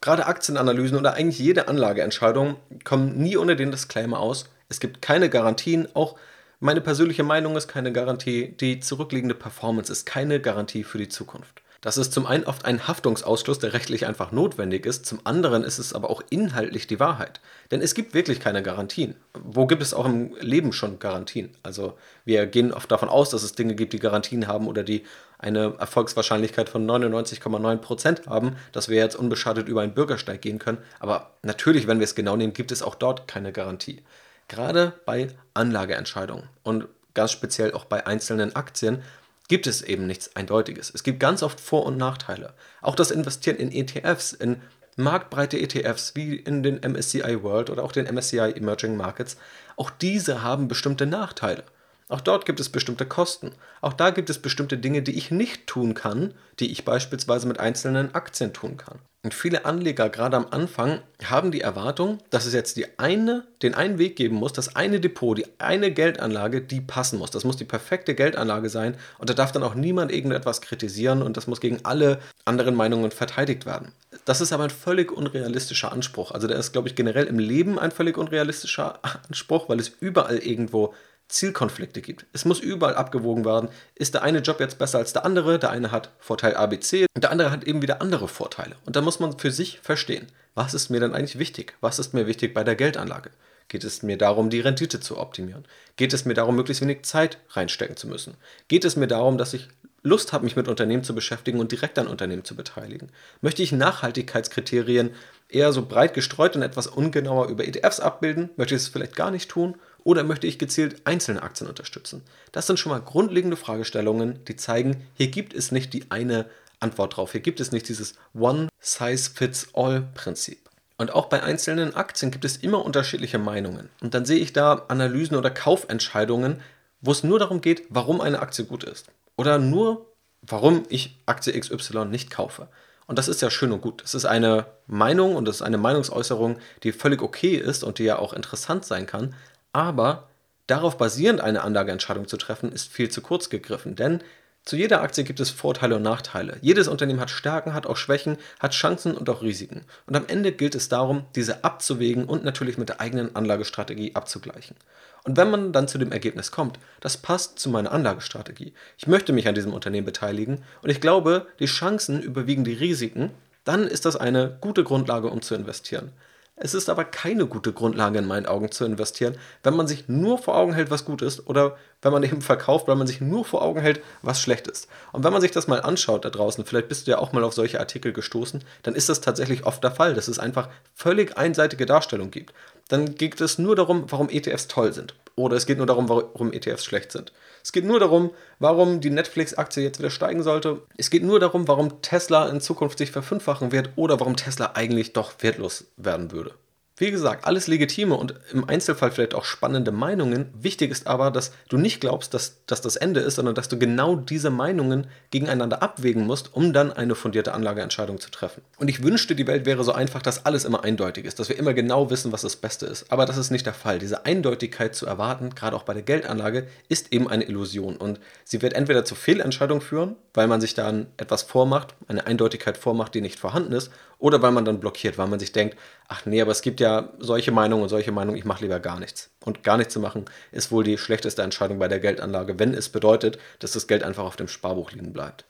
Gerade 0.00 0.26
Aktienanalysen 0.26 0.96
oder 0.96 1.14
eigentlich 1.14 1.40
jede 1.40 1.66
Anlageentscheidung 1.66 2.54
kommen 2.84 3.18
nie 3.18 3.36
ohne 3.36 3.56
den 3.56 3.72
Disclaimer 3.72 4.20
aus. 4.20 4.48
Es 4.68 4.78
gibt 4.78 5.02
keine 5.02 5.28
Garantien, 5.28 5.88
auch 5.94 6.16
meine 6.60 6.82
persönliche 6.82 7.22
Meinung 7.22 7.56
ist 7.56 7.68
keine 7.68 7.90
Garantie, 7.92 8.54
die 8.60 8.80
zurückliegende 8.80 9.34
Performance 9.34 9.90
ist 9.90 10.04
keine 10.04 10.40
Garantie 10.40 10.84
für 10.84 10.98
die 10.98 11.08
Zukunft. 11.08 11.62
Das 11.80 11.96
ist 11.96 12.12
zum 12.12 12.26
einen 12.26 12.44
oft 12.44 12.66
ein 12.66 12.86
Haftungsausschluss, 12.86 13.58
der 13.58 13.72
rechtlich 13.72 14.06
einfach 14.06 14.32
notwendig 14.32 14.84
ist, 14.84 15.06
zum 15.06 15.20
anderen 15.24 15.64
ist 15.64 15.78
es 15.78 15.94
aber 15.94 16.10
auch 16.10 16.22
inhaltlich 16.28 16.86
die 16.86 17.00
Wahrheit. 17.00 17.40
Denn 17.70 17.80
es 17.80 17.94
gibt 17.94 18.12
wirklich 18.12 18.38
keine 18.38 18.62
Garantien. 18.62 19.14
Wo 19.32 19.66
gibt 19.66 19.80
es 19.80 19.94
auch 19.94 20.04
im 20.04 20.34
Leben 20.40 20.74
schon 20.74 20.98
Garantien? 20.98 21.56
Also 21.62 21.96
wir 22.26 22.44
gehen 22.44 22.74
oft 22.74 22.92
davon 22.92 23.08
aus, 23.08 23.30
dass 23.30 23.42
es 23.42 23.54
Dinge 23.54 23.74
gibt, 23.74 23.94
die 23.94 23.98
Garantien 23.98 24.46
haben 24.46 24.68
oder 24.68 24.82
die 24.82 25.04
eine 25.38 25.76
Erfolgswahrscheinlichkeit 25.78 26.68
von 26.68 26.86
99,9% 26.86 28.26
haben, 28.26 28.56
dass 28.72 28.90
wir 28.90 28.98
jetzt 28.98 29.16
unbeschadet 29.16 29.66
über 29.66 29.80
einen 29.80 29.94
Bürgersteig 29.94 30.42
gehen 30.42 30.58
können. 30.58 30.78
Aber 30.98 31.30
natürlich, 31.42 31.86
wenn 31.86 31.98
wir 31.98 32.04
es 32.04 32.14
genau 32.14 32.36
nehmen, 32.36 32.52
gibt 32.52 32.72
es 32.72 32.82
auch 32.82 32.94
dort 32.94 33.26
keine 33.26 33.52
Garantie. 33.52 34.02
Gerade 34.50 34.94
bei 35.06 35.28
Anlageentscheidungen 35.54 36.48
und 36.64 36.88
ganz 37.14 37.30
speziell 37.30 37.72
auch 37.72 37.84
bei 37.84 38.08
einzelnen 38.08 38.56
Aktien 38.56 39.04
gibt 39.46 39.68
es 39.68 39.80
eben 39.80 40.08
nichts 40.08 40.34
Eindeutiges. 40.34 40.90
Es 40.92 41.04
gibt 41.04 41.20
ganz 41.20 41.44
oft 41.44 41.60
Vor- 41.60 41.86
und 41.86 41.96
Nachteile. 41.96 42.54
Auch 42.82 42.96
das 42.96 43.12
Investieren 43.12 43.58
in 43.58 43.70
ETFs, 43.70 44.32
in 44.32 44.60
marktbreite 44.96 45.56
ETFs 45.56 46.16
wie 46.16 46.34
in 46.34 46.64
den 46.64 46.80
MSCI 46.82 47.44
World 47.44 47.70
oder 47.70 47.84
auch 47.84 47.92
den 47.92 48.12
MSCI 48.12 48.54
Emerging 48.56 48.96
Markets, 48.96 49.36
auch 49.76 49.88
diese 49.88 50.42
haben 50.42 50.66
bestimmte 50.66 51.06
Nachteile. 51.06 51.62
Auch 52.10 52.20
dort 52.20 52.44
gibt 52.44 52.58
es 52.58 52.68
bestimmte 52.68 53.06
Kosten. 53.06 53.52
Auch 53.80 53.92
da 53.92 54.10
gibt 54.10 54.30
es 54.30 54.42
bestimmte 54.42 54.76
Dinge, 54.76 55.00
die 55.00 55.16
ich 55.16 55.30
nicht 55.30 55.68
tun 55.68 55.94
kann, 55.94 56.34
die 56.58 56.70
ich 56.72 56.84
beispielsweise 56.84 57.46
mit 57.46 57.60
einzelnen 57.60 58.14
Aktien 58.14 58.52
tun 58.52 58.76
kann. 58.76 58.98
Und 59.22 59.34
viele 59.34 59.66
Anleger, 59.66 60.08
gerade 60.08 60.36
am 60.36 60.46
Anfang, 60.50 61.02
haben 61.22 61.50
die 61.50 61.60
Erwartung, 61.60 62.18
dass 62.30 62.46
es 62.46 62.54
jetzt 62.54 62.78
die 62.78 62.98
eine, 62.98 63.44
den 63.62 63.74
einen 63.74 63.98
Weg 63.98 64.16
geben 64.16 64.36
muss, 64.36 64.54
das 64.54 64.74
eine 64.76 64.98
Depot, 64.98 65.36
die 65.36 65.46
eine 65.58 65.92
Geldanlage, 65.92 66.62
die 66.62 66.80
passen 66.80 67.18
muss. 67.18 67.30
Das 67.30 67.44
muss 67.44 67.58
die 67.58 67.66
perfekte 67.66 68.14
Geldanlage 68.14 68.70
sein 68.70 68.96
und 69.18 69.28
da 69.28 69.34
darf 69.34 69.52
dann 69.52 69.62
auch 69.62 69.74
niemand 69.74 70.10
irgendetwas 70.10 70.62
kritisieren 70.62 71.22
und 71.22 71.36
das 71.36 71.46
muss 71.46 71.60
gegen 71.60 71.84
alle 71.84 72.18
anderen 72.46 72.74
Meinungen 72.74 73.10
verteidigt 73.10 73.66
werden. 73.66 73.92
Das 74.24 74.40
ist 74.40 74.54
aber 74.54 74.64
ein 74.64 74.70
völlig 74.70 75.12
unrealistischer 75.12 75.92
Anspruch. 75.92 76.30
Also 76.32 76.48
der 76.48 76.56
ist, 76.56 76.72
glaube 76.72 76.88
ich, 76.88 76.94
generell 76.94 77.26
im 77.26 77.38
Leben 77.38 77.78
ein 77.78 77.90
völlig 77.90 78.16
unrealistischer 78.16 79.00
Anspruch, 79.28 79.68
weil 79.68 79.80
es 79.80 79.92
überall 80.00 80.38
irgendwo 80.38 80.94
Zielkonflikte 81.30 82.00
gibt. 82.02 82.26
Es 82.32 82.44
muss 82.44 82.60
überall 82.60 82.94
abgewogen 82.94 83.44
werden. 83.44 83.68
Ist 83.94 84.14
der 84.14 84.22
eine 84.22 84.40
Job 84.40 84.60
jetzt 84.60 84.78
besser 84.78 84.98
als 84.98 85.12
der 85.12 85.24
andere? 85.24 85.58
Der 85.58 85.70
eine 85.70 85.92
hat 85.92 86.10
Vorteil 86.18 86.54
ABC 86.54 87.06
und 87.14 87.22
der 87.22 87.30
andere 87.30 87.50
hat 87.50 87.64
eben 87.64 87.82
wieder 87.82 88.02
andere 88.02 88.28
Vorteile. 88.28 88.76
Und 88.84 88.96
da 88.96 89.00
muss 89.00 89.20
man 89.20 89.38
für 89.38 89.50
sich 89.50 89.80
verstehen, 89.80 90.26
was 90.54 90.74
ist 90.74 90.90
mir 90.90 91.00
denn 91.00 91.14
eigentlich 91.14 91.38
wichtig? 91.38 91.74
Was 91.80 91.98
ist 91.98 92.12
mir 92.12 92.26
wichtig 92.26 92.52
bei 92.52 92.64
der 92.64 92.76
Geldanlage? 92.76 93.30
Geht 93.68 93.84
es 93.84 94.02
mir 94.02 94.18
darum, 94.18 94.50
die 94.50 94.60
Rendite 94.60 94.98
zu 94.98 95.16
optimieren? 95.16 95.64
Geht 95.96 96.12
es 96.12 96.24
mir 96.24 96.34
darum, 96.34 96.56
möglichst 96.56 96.82
wenig 96.82 97.02
Zeit 97.02 97.38
reinstecken 97.50 97.96
zu 97.96 98.08
müssen? 98.08 98.34
Geht 98.66 98.84
es 98.84 98.96
mir 98.96 99.06
darum, 99.06 99.38
dass 99.38 99.54
ich 99.54 99.68
Lust 100.02 100.32
habe, 100.32 100.44
mich 100.44 100.56
mit 100.56 100.66
Unternehmen 100.66 101.04
zu 101.04 101.14
beschäftigen 101.14 101.60
und 101.60 101.70
direkt 101.70 101.98
an 101.98 102.08
Unternehmen 102.08 102.44
zu 102.44 102.56
beteiligen? 102.56 103.12
Möchte 103.42 103.62
ich 103.62 103.70
Nachhaltigkeitskriterien 103.70 105.10
eher 105.48 105.72
so 105.72 105.86
breit 105.86 106.14
gestreut 106.14 106.56
und 106.56 106.62
etwas 106.62 106.88
ungenauer 106.88 107.48
über 107.48 107.64
ETFs 107.64 108.00
abbilden? 108.00 108.50
Möchte 108.56 108.74
ich 108.74 108.82
es 108.82 108.88
vielleicht 108.88 109.14
gar 109.14 109.30
nicht 109.30 109.50
tun? 109.50 109.76
Oder 110.04 110.24
möchte 110.24 110.46
ich 110.46 110.58
gezielt 110.58 111.06
einzelne 111.06 111.42
Aktien 111.42 111.68
unterstützen? 111.68 112.22
Das 112.52 112.66
sind 112.66 112.78
schon 112.78 112.92
mal 112.92 113.00
grundlegende 113.00 113.56
Fragestellungen, 113.56 114.44
die 114.46 114.56
zeigen, 114.56 115.06
hier 115.14 115.28
gibt 115.28 115.54
es 115.54 115.72
nicht 115.72 115.92
die 115.92 116.10
eine 116.10 116.46
Antwort 116.80 117.16
drauf. 117.16 117.32
Hier 117.32 117.40
gibt 117.40 117.60
es 117.60 117.72
nicht 117.72 117.88
dieses 117.88 118.14
One-Size-Fits-All-Prinzip. 118.34 120.58
Und 120.96 121.14
auch 121.14 121.26
bei 121.26 121.42
einzelnen 121.42 121.94
Aktien 121.94 122.30
gibt 122.30 122.44
es 122.44 122.58
immer 122.58 122.84
unterschiedliche 122.84 123.38
Meinungen. 123.38 123.88
Und 124.02 124.12
dann 124.14 124.26
sehe 124.26 124.38
ich 124.38 124.52
da 124.52 124.84
Analysen 124.88 125.36
oder 125.36 125.50
Kaufentscheidungen, 125.50 126.60
wo 127.00 127.12
es 127.12 127.24
nur 127.24 127.38
darum 127.38 127.62
geht, 127.62 127.84
warum 127.88 128.20
eine 128.20 128.40
Aktie 128.40 128.64
gut 128.64 128.84
ist. 128.84 129.06
Oder 129.36 129.58
nur, 129.58 130.06
warum 130.42 130.84
ich 130.88 131.18
Aktie 131.26 131.58
XY 131.58 132.06
nicht 132.06 132.30
kaufe. 132.30 132.68
Und 133.06 133.18
das 133.18 133.28
ist 133.28 133.42
ja 133.42 133.50
schön 133.50 133.72
und 133.72 133.80
gut. 133.80 134.02
Es 134.04 134.14
ist 134.14 134.24
eine 134.24 134.66
Meinung 134.86 135.34
und 135.34 135.48
es 135.48 135.56
ist 135.56 135.62
eine 135.62 135.78
Meinungsäußerung, 135.78 136.58
die 136.82 136.92
völlig 136.92 137.22
okay 137.22 137.56
ist 137.56 137.82
und 137.82 137.98
die 137.98 138.04
ja 138.04 138.18
auch 138.18 138.32
interessant 138.32 138.84
sein 138.84 139.06
kann. 139.06 139.34
Aber 139.72 140.28
darauf 140.66 140.98
basierend 140.98 141.40
eine 141.40 141.62
Anlageentscheidung 141.62 142.28
zu 142.28 142.36
treffen, 142.36 142.72
ist 142.72 142.92
viel 142.92 143.10
zu 143.10 143.20
kurz 143.20 143.50
gegriffen, 143.50 143.96
denn 143.96 144.22
zu 144.64 144.76
jeder 144.76 145.00
Aktie 145.00 145.24
gibt 145.24 145.40
es 145.40 145.50
Vorteile 145.50 145.96
und 145.96 146.02
Nachteile. 146.02 146.58
Jedes 146.60 146.86
Unternehmen 146.86 147.20
hat 147.20 147.30
Stärken, 147.30 147.72
hat 147.72 147.86
auch 147.86 147.96
Schwächen, 147.96 148.36
hat 148.58 148.72
Chancen 148.72 149.16
und 149.16 149.28
auch 149.30 149.42
Risiken. 149.42 149.86
Und 150.06 150.16
am 150.16 150.26
Ende 150.26 150.52
gilt 150.52 150.74
es 150.74 150.90
darum, 150.90 151.24
diese 151.34 151.64
abzuwägen 151.64 152.26
und 152.26 152.44
natürlich 152.44 152.76
mit 152.76 152.90
der 152.90 153.00
eigenen 153.00 153.34
Anlagestrategie 153.34 154.14
abzugleichen. 154.14 154.76
Und 155.24 155.38
wenn 155.38 155.50
man 155.50 155.72
dann 155.72 155.88
zu 155.88 155.96
dem 155.96 156.12
Ergebnis 156.12 156.50
kommt, 156.50 156.78
das 157.00 157.16
passt 157.16 157.58
zu 157.58 157.70
meiner 157.70 157.90
Anlagestrategie, 157.90 158.74
ich 158.98 159.06
möchte 159.06 159.32
mich 159.32 159.48
an 159.48 159.54
diesem 159.54 159.72
Unternehmen 159.72 160.06
beteiligen 160.06 160.62
und 160.82 160.90
ich 160.90 161.00
glaube, 161.00 161.46
die 161.58 161.66
Chancen 161.66 162.22
überwiegen 162.22 162.64
die 162.64 162.74
Risiken, 162.74 163.30
dann 163.64 163.86
ist 163.86 164.04
das 164.04 164.16
eine 164.16 164.58
gute 164.60 164.84
Grundlage, 164.84 165.28
um 165.28 165.42
zu 165.42 165.54
investieren. 165.54 166.12
Es 166.62 166.74
ist 166.74 166.90
aber 166.90 167.04
keine 167.06 167.46
gute 167.46 167.72
Grundlage 167.72 168.18
in 168.18 168.26
meinen 168.26 168.44
Augen 168.44 168.70
zu 168.70 168.84
investieren, 168.84 169.36
wenn 169.62 169.74
man 169.74 169.86
sich 169.86 170.08
nur 170.08 170.36
vor 170.36 170.56
Augen 170.56 170.74
hält, 170.74 170.90
was 170.90 171.06
gut 171.06 171.22
ist 171.22 171.46
oder 171.46 171.78
wenn 172.02 172.12
man 172.12 172.22
eben 172.22 172.40
verkauft, 172.40 172.88
weil 172.88 172.96
man 172.96 173.06
sich 173.06 173.20
nur 173.20 173.44
vor 173.44 173.62
Augen 173.62 173.80
hält, 173.80 174.00
was 174.22 174.40
schlecht 174.40 174.66
ist. 174.66 174.88
Und 175.12 175.24
wenn 175.24 175.32
man 175.32 175.42
sich 175.42 175.50
das 175.50 175.68
mal 175.68 175.80
anschaut 175.80 176.24
da 176.24 176.30
draußen, 176.30 176.64
vielleicht 176.64 176.88
bist 176.88 177.06
du 177.06 177.12
ja 177.12 177.18
auch 177.18 177.32
mal 177.32 177.44
auf 177.44 177.54
solche 177.54 177.80
Artikel 177.80 178.12
gestoßen, 178.12 178.64
dann 178.82 178.94
ist 178.94 179.08
das 179.08 179.20
tatsächlich 179.20 179.66
oft 179.66 179.82
der 179.84 179.90
Fall, 179.90 180.14
dass 180.14 180.28
es 180.28 180.38
einfach 180.38 180.68
völlig 180.94 181.36
einseitige 181.36 181.86
Darstellung 181.86 182.30
gibt. 182.30 182.54
Dann 182.88 183.14
geht 183.14 183.40
es 183.40 183.58
nur 183.58 183.76
darum, 183.76 184.04
warum 184.08 184.28
ETFs 184.28 184.68
toll 184.68 184.92
sind. 184.92 185.14
Oder 185.36 185.56
es 185.56 185.66
geht 185.66 185.78
nur 185.78 185.86
darum, 185.86 186.08
warum 186.08 186.52
ETFs 186.52 186.84
schlecht 186.84 187.12
sind. 187.12 187.32
Es 187.62 187.72
geht 187.72 187.84
nur 187.84 188.00
darum, 188.00 188.30
warum 188.58 189.00
die 189.00 189.10
Netflix-Aktie 189.10 189.82
jetzt 189.82 189.98
wieder 189.98 190.10
steigen 190.10 190.42
sollte. 190.42 190.82
Es 190.96 191.10
geht 191.10 191.22
nur 191.22 191.40
darum, 191.40 191.68
warum 191.68 192.02
Tesla 192.02 192.48
in 192.48 192.60
Zukunft 192.60 192.98
sich 192.98 193.10
verfünffachen 193.10 193.72
wird 193.72 193.90
oder 193.96 194.18
warum 194.18 194.36
Tesla 194.36 194.72
eigentlich 194.74 195.12
doch 195.12 195.32
wertlos 195.40 195.84
werden 195.96 196.32
würde. 196.32 196.54
Wie 197.00 197.10
gesagt, 197.10 197.46
alles 197.46 197.66
legitime 197.66 198.14
und 198.14 198.34
im 198.52 198.68
Einzelfall 198.68 199.10
vielleicht 199.10 199.34
auch 199.34 199.46
spannende 199.46 199.90
Meinungen. 199.90 200.52
Wichtig 200.52 200.90
ist 200.90 201.06
aber, 201.06 201.30
dass 201.30 201.50
du 201.70 201.78
nicht 201.78 202.02
glaubst, 202.02 202.34
dass, 202.34 202.62
dass 202.66 202.82
das 202.82 202.96
Ende 202.96 203.20
ist, 203.20 203.36
sondern 203.36 203.54
dass 203.54 203.70
du 203.70 203.78
genau 203.78 204.16
diese 204.16 204.50
Meinungen 204.50 205.06
gegeneinander 205.30 205.82
abwägen 205.82 206.26
musst, 206.26 206.54
um 206.54 206.74
dann 206.74 206.92
eine 206.92 207.14
fundierte 207.14 207.54
Anlageentscheidung 207.54 208.20
zu 208.20 208.30
treffen. 208.30 208.60
Und 208.76 208.88
ich 208.88 209.02
wünschte, 209.02 209.34
die 209.34 209.46
Welt 209.46 209.64
wäre 209.64 209.82
so 209.82 209.92
einfach, 209.92 210.20
dass 210.20 210.44
alles 210.44 210.66
immer 210.66 210.84
eindeutig 210.84 211.24
ist, 211.24 211.38
dass 211.38 211.48
wir 211.48 211.58
immer 211.58 211.72
genau 211.72 212.10
wissen, 212.10 212.32
was 212.32 212.42
das 212.42 212.56
Beste 212.56 212.84
ist. 212.84 213.10
Aber 213.10 213.24
das 213.24 213.38
ist 213.38 213.50
nicht 213.50 213.64
der 213.64 213.72
Fall. 213.72 213.98
Diese 213.98 214.26
Eindeutigkeit 214.26 214.94
zu 214.94 215.06
erwarten, 215.06 215.54
gerade 215.54 215.76
auch 215.76 215.84
bei 215.84 215.94
der 215.94 216.02
Geldanlage, 216.02 216.66
ist 216.90 217.14
eben 217.14 217.28
eine 217.30 217.44
Illusion. 217.44 217.96
Und 217.96 218.20
sie 218.44 218.60
wird 218.60 218.74
entweder 218.74 219.06
zu 219.06 219.14
Fehlentscheidungen 219.14 219.80
führen, 219.80 220.16
weil 220.34 220.48
man 220.48 220.60
sich 220.60 220.74
dann 220.74 221.06
etwas 221.16 221.44
vormacht, 221.44 221.94
eine 222.08 222.26
Eindeutigkeit 222.26 222.76
vormacht, 222.76 223.14
die 223.14 223.22
nicht 223.22 223.40
vorhanden 223.40 223.72
ist, 223.72 223.90
oder 224.18 224.42
weil 224.42 224.52
man 224.52 224.66
dann 224.66 224.80
blockiert, 224.80 225.16
weil 225.16 225.28
man 225.28 225.40
sich 225.40 225.52
denkt, 225.52 225.76
ach 226.06 226.26
nee, 226.26 226.42
aber 226.42 226.52
es 226.52 226.60
gibt 226.60 226.78
ja 226.78 226.89
solche 227.18 227.52
Meinungen 227.52 227.82
und 227.82 227.88
solche 227.88 228.12
Meinungen, 228.12 228.38
ich 228.38 228.44
mache 228.44 228.64
lieber 228.64 228.80
gar 228.80 228.98
nichts. 228.98 229.30
Und 229.44 229.62
gar 229.62 229.76
nichts 229.76 229.92
zu 229.94 230.00
machen 230.00 230.24
ist 230.52 230.70
wohl 230.72 230.84
die 230.84 230.98
schlechteste 230.98 231.42
Entscheidung 231.42 231.78
bei 231.78 231.88
der 231.88 232.00
Geldanlage, 232.00 232.58
wenn 232.58 232.74
es 232.74 232.88
bedeutet, 232.88 233.38
dass 233.58 233.72
das 233.72 233.86
Geld 233.86 234.02
einfach 234.02 234.24
auf 234.24 234.36
dem 234.36 234.48
Sparbuch 234.48 234.92
liegen 234.92 235.12
bleibt. 235.12 235.44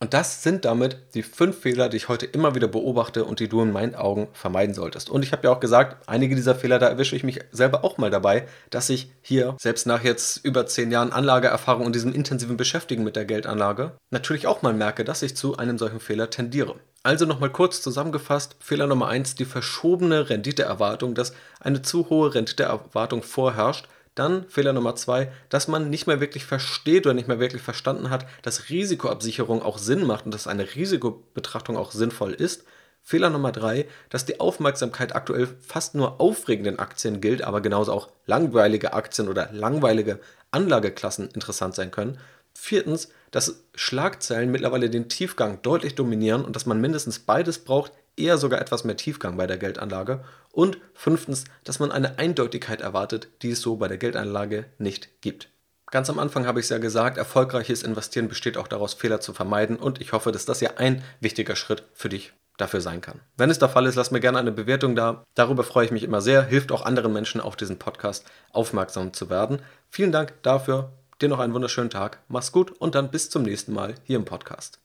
Und 0.00 0.14
das 0.14 0.42
sind 0.42 0.64
damit 0.64 0.98
die 1.14 1.22
fünf 1.22 1.60
Fehler, 1.60 1.88
die 1.88 1.96
ich 1.96 2.08
heute 2.08 2.26
immer 2.26 2.54
wieder 2.54 2.68
beobachte 2.68 3.24
und 3.24 3.40
die 3.40 3.48
du 3.48 3.62
in 3.62 3.72
meinen 3.72 3.94
Augen 3.94 4.28
vermeiden 4.32 4.74
solltest. 4.74 5.10
Und 5.10 5.22
ich 5.22 5.32
habe 5.32 5.46
ja 5.46 5.52
auch 5.52 5.60
gesagt, 5.60 6.08
einige 6.08 6.34
dieser 6.34 6.54
Fehler, 6.54 6.78
da 6.78 6.88
erwische 6.88 7.16
ich 7.16 7.24
mich 7.24 7.40
selber 7.52 7.84
auch 7.84 7.98
mal 7.98 8.10
dabei, 8.10 8.46
dass 8.70 8.90
ich 8.90 9.12
hier, 9.22 9.56
selbst 9.58 9.86
nach 9.86 10.02
jetzt 10.02 10.44
über 10.44 10.66
zehn 10.66 10.90
Jahren 10.90 11.12
Anlageerfahrung 11.12 11.86
und 11.86 11.94
diesem 11.94 12.12
intensiven 12.12 12.56
Beschäftigen 12.56 13.04
mit 13.04 13.16
der 13.16 13.24
Geldanlage, 13.24 13.92
natürlich 14.10 14.46
auch 14.46 14.62
mal 14.62 14.74
merke, 14.74 15.04
dass 15.04 15.22
ich 15.22 15.36
zu 15.36 15.56
einem 15.56 15.78
solchen 15.78 16.00
Fehler 16.00 16.30
tendiere. 16.30 16.76
Also 17.02 17.26
nochmal 17.26 17.50
kurz 17.50 17.82
zusammengefasst, 17.82 18.56
Fehler 18.60 18.86
Nummer 18.86 19.08
eins: 19.08 19.34
die 19.34 19.44
verschobene 19.44 20.30
Renditeerwartung, 20.30 21.14
dass 21.14 21.34
eine 21.60 21.82
zu 21.82 22.08
hohe 22.08 22.34
Renditeerwartung 22.34 23.22
vorherrscht 23.22 23.86
dann 24.14 24.48
Fehler 24.48 24.72
Nummer 24.72 24.94
zwei, 24.96 25.32
dass 25.48 25.68
man 25.68 25.90
nicht 25.90 26.06
mehr 26.06 26.20
wirklich 26.20 26.44
versteht 26.44 27.06
oder 27.06 27.14
nicht 27.14 27.28
mehr 27.28 27.40
wirklich 27.40 27.62
verstanden 27.62 28.10
hat, 28.10 28.26
dass 28.42 28.68
Risikoabsicherung 28.68 29.62
auch 29.62 29.78
Sinn 29.78 30.06
macht 30.06 30.24
und 30.24 30.34
dass 30.34 30.46
eine 30.46 30.74
Risikobetrachtung 30.74 31.76
auch 31.76 31.92
sinnvoll 31.92 32.32
ist. 32.32 32.64
Fehler 33.02 33.28
Nummer 33.28 33.52
drei, 33.52 33.86
dass 34.08 34.24
die 34.24 34.40
Aufmerksamkeit 34.40 35.14
aktuell 35.14 35.46
fast 35.46 35.94
nur 35.94 36.20
aufregenden 36.20 36.78
Aktien 36.78 37.20
gilt, 37.20 37.42
aber 37.42 37.60
genauso 37.60 37.92
auch 37.92 38.08
langweilige 38.24 38.94
Aktien 38.94 39.28
oder 39.28 39.50
langweilige 39.52 40.20
Anlageklassen 40.52 41.28
interessant 41.30 41.74
sein 41.74 41.90
können. 41.90 42.18
Viertens, 42.54 43.10
dass 43.30 43.64
Schlagzeilen 43.74 44.50
mittlerweile 44.50 44.88
den 44.88 45.08
Tiefgang 45.08 45.60
deutlich 45.60 45.96
dominieren 45.96 46.44
und 46.44 46.56
dass 46.56 46.66
man 46.66 46.80
mindestens 46.80 47.18
beides 47.18 47.58
braucht, 47.58 47.92
eher 48.16 48.38
sogar 48.38 48.60
etwas 48.60 48.84
mehr 48.84 48.96
Tiefgang 48.96 49.36
bei 49.36 49.46
der 49.46 49.58
Geldanlage. 49.58 50.24
Und 50.52 50.78
fünftens, 50.94 51.44
dass 51.64 51.78
man 51.78 51.92
eine 51.92 52.18
Eindeutigkeit 52.18 52.80
erwartet, 52.80 53.28
die 53.42 53.50
es 53.50 53.60
so 53.60 53.76
bei 53.76 53.88
der 53.88 53.98
Geldanlage 53.98 54.66
nicht 54.78 55.20
gibt. 55.20 55.48
Ganz 55.90 56.10
am 56.10 56.18
Anfang 56.18 56.46
habe 56.46 56.58
ich 56.58 56.66
es 56.66 56.70
ja 56.70 56.78
gesagt, 56.78 57.18
erfolgreiches 57.18 57.82
Investieren 57.82 58.28
besteht 58.28 58.56
auch 58.56 58.66
daraus, 58.66 58.94
Fehler 58.94 59.20
zu 59.20 59.32
vermeiden 59.32 59.76
und 59.76 60.00
ich 60.00 60.12
hoffe, 60.12 60.32
dass 60.32 60.44
das 60.44 60.60
ja 60.60 60.70
ein 60.76 61.04
wichtiger 61.20 61.54
Schritt 61.54 61.84
für 61.92 62.08
dich 62.08 62.32
dafür 62.56 62.80
sein 62.80 63.00
kann. 63.00 63.20
Wenn 63.36 63.50
es 63.50 63.58
der 63.58 63.68
Fall 63.68 63.86
ist, 63.86 63.94
lass 63.94 64.10
mir 64.10 64.20
gerne 64.20 64.38
eine 64.38 64.52
Bewertung 64.52 64.94
da. 64.94 65.24
Darüber 65.34 65.64
freue 65.64 65.86
ich 65.86 65.92
mich 65.92 66.02
immer 66.02 66.20
sehr. 66.20 66.42
Hilft 66.42 66.72
auch 66.72 66.84
anderen 66.84 67.12
Menschen 67.12 67.40
auf 67.40 67.56
diesen 67.56 67.78
Podcast 67.78 68.24
aufmerksam 68.52 69.12
zu 69.12 69.30
werden. 69.30 69.60
Vielen 69.88 70.12
Dank 70.12 70.34
dafür. 70.42 70.92
Dir 71.20 71.28
noch 71.28 71.40
einen 71.40 71.54
wunderschönen 71.54 71.90
Tag. 71.90 72.22
Mach's 72.28 72.52
gut 72.52 72.70
und 72.70 72.94
dann 72.94 73.10
bis 73.10 73.30
zum 73.30 73.42
nächsten 73.42 73.72
Mal 73.72 73.94
hier 74.04 74.16
im 74.16 74.24
Podcast. 74.24 74.83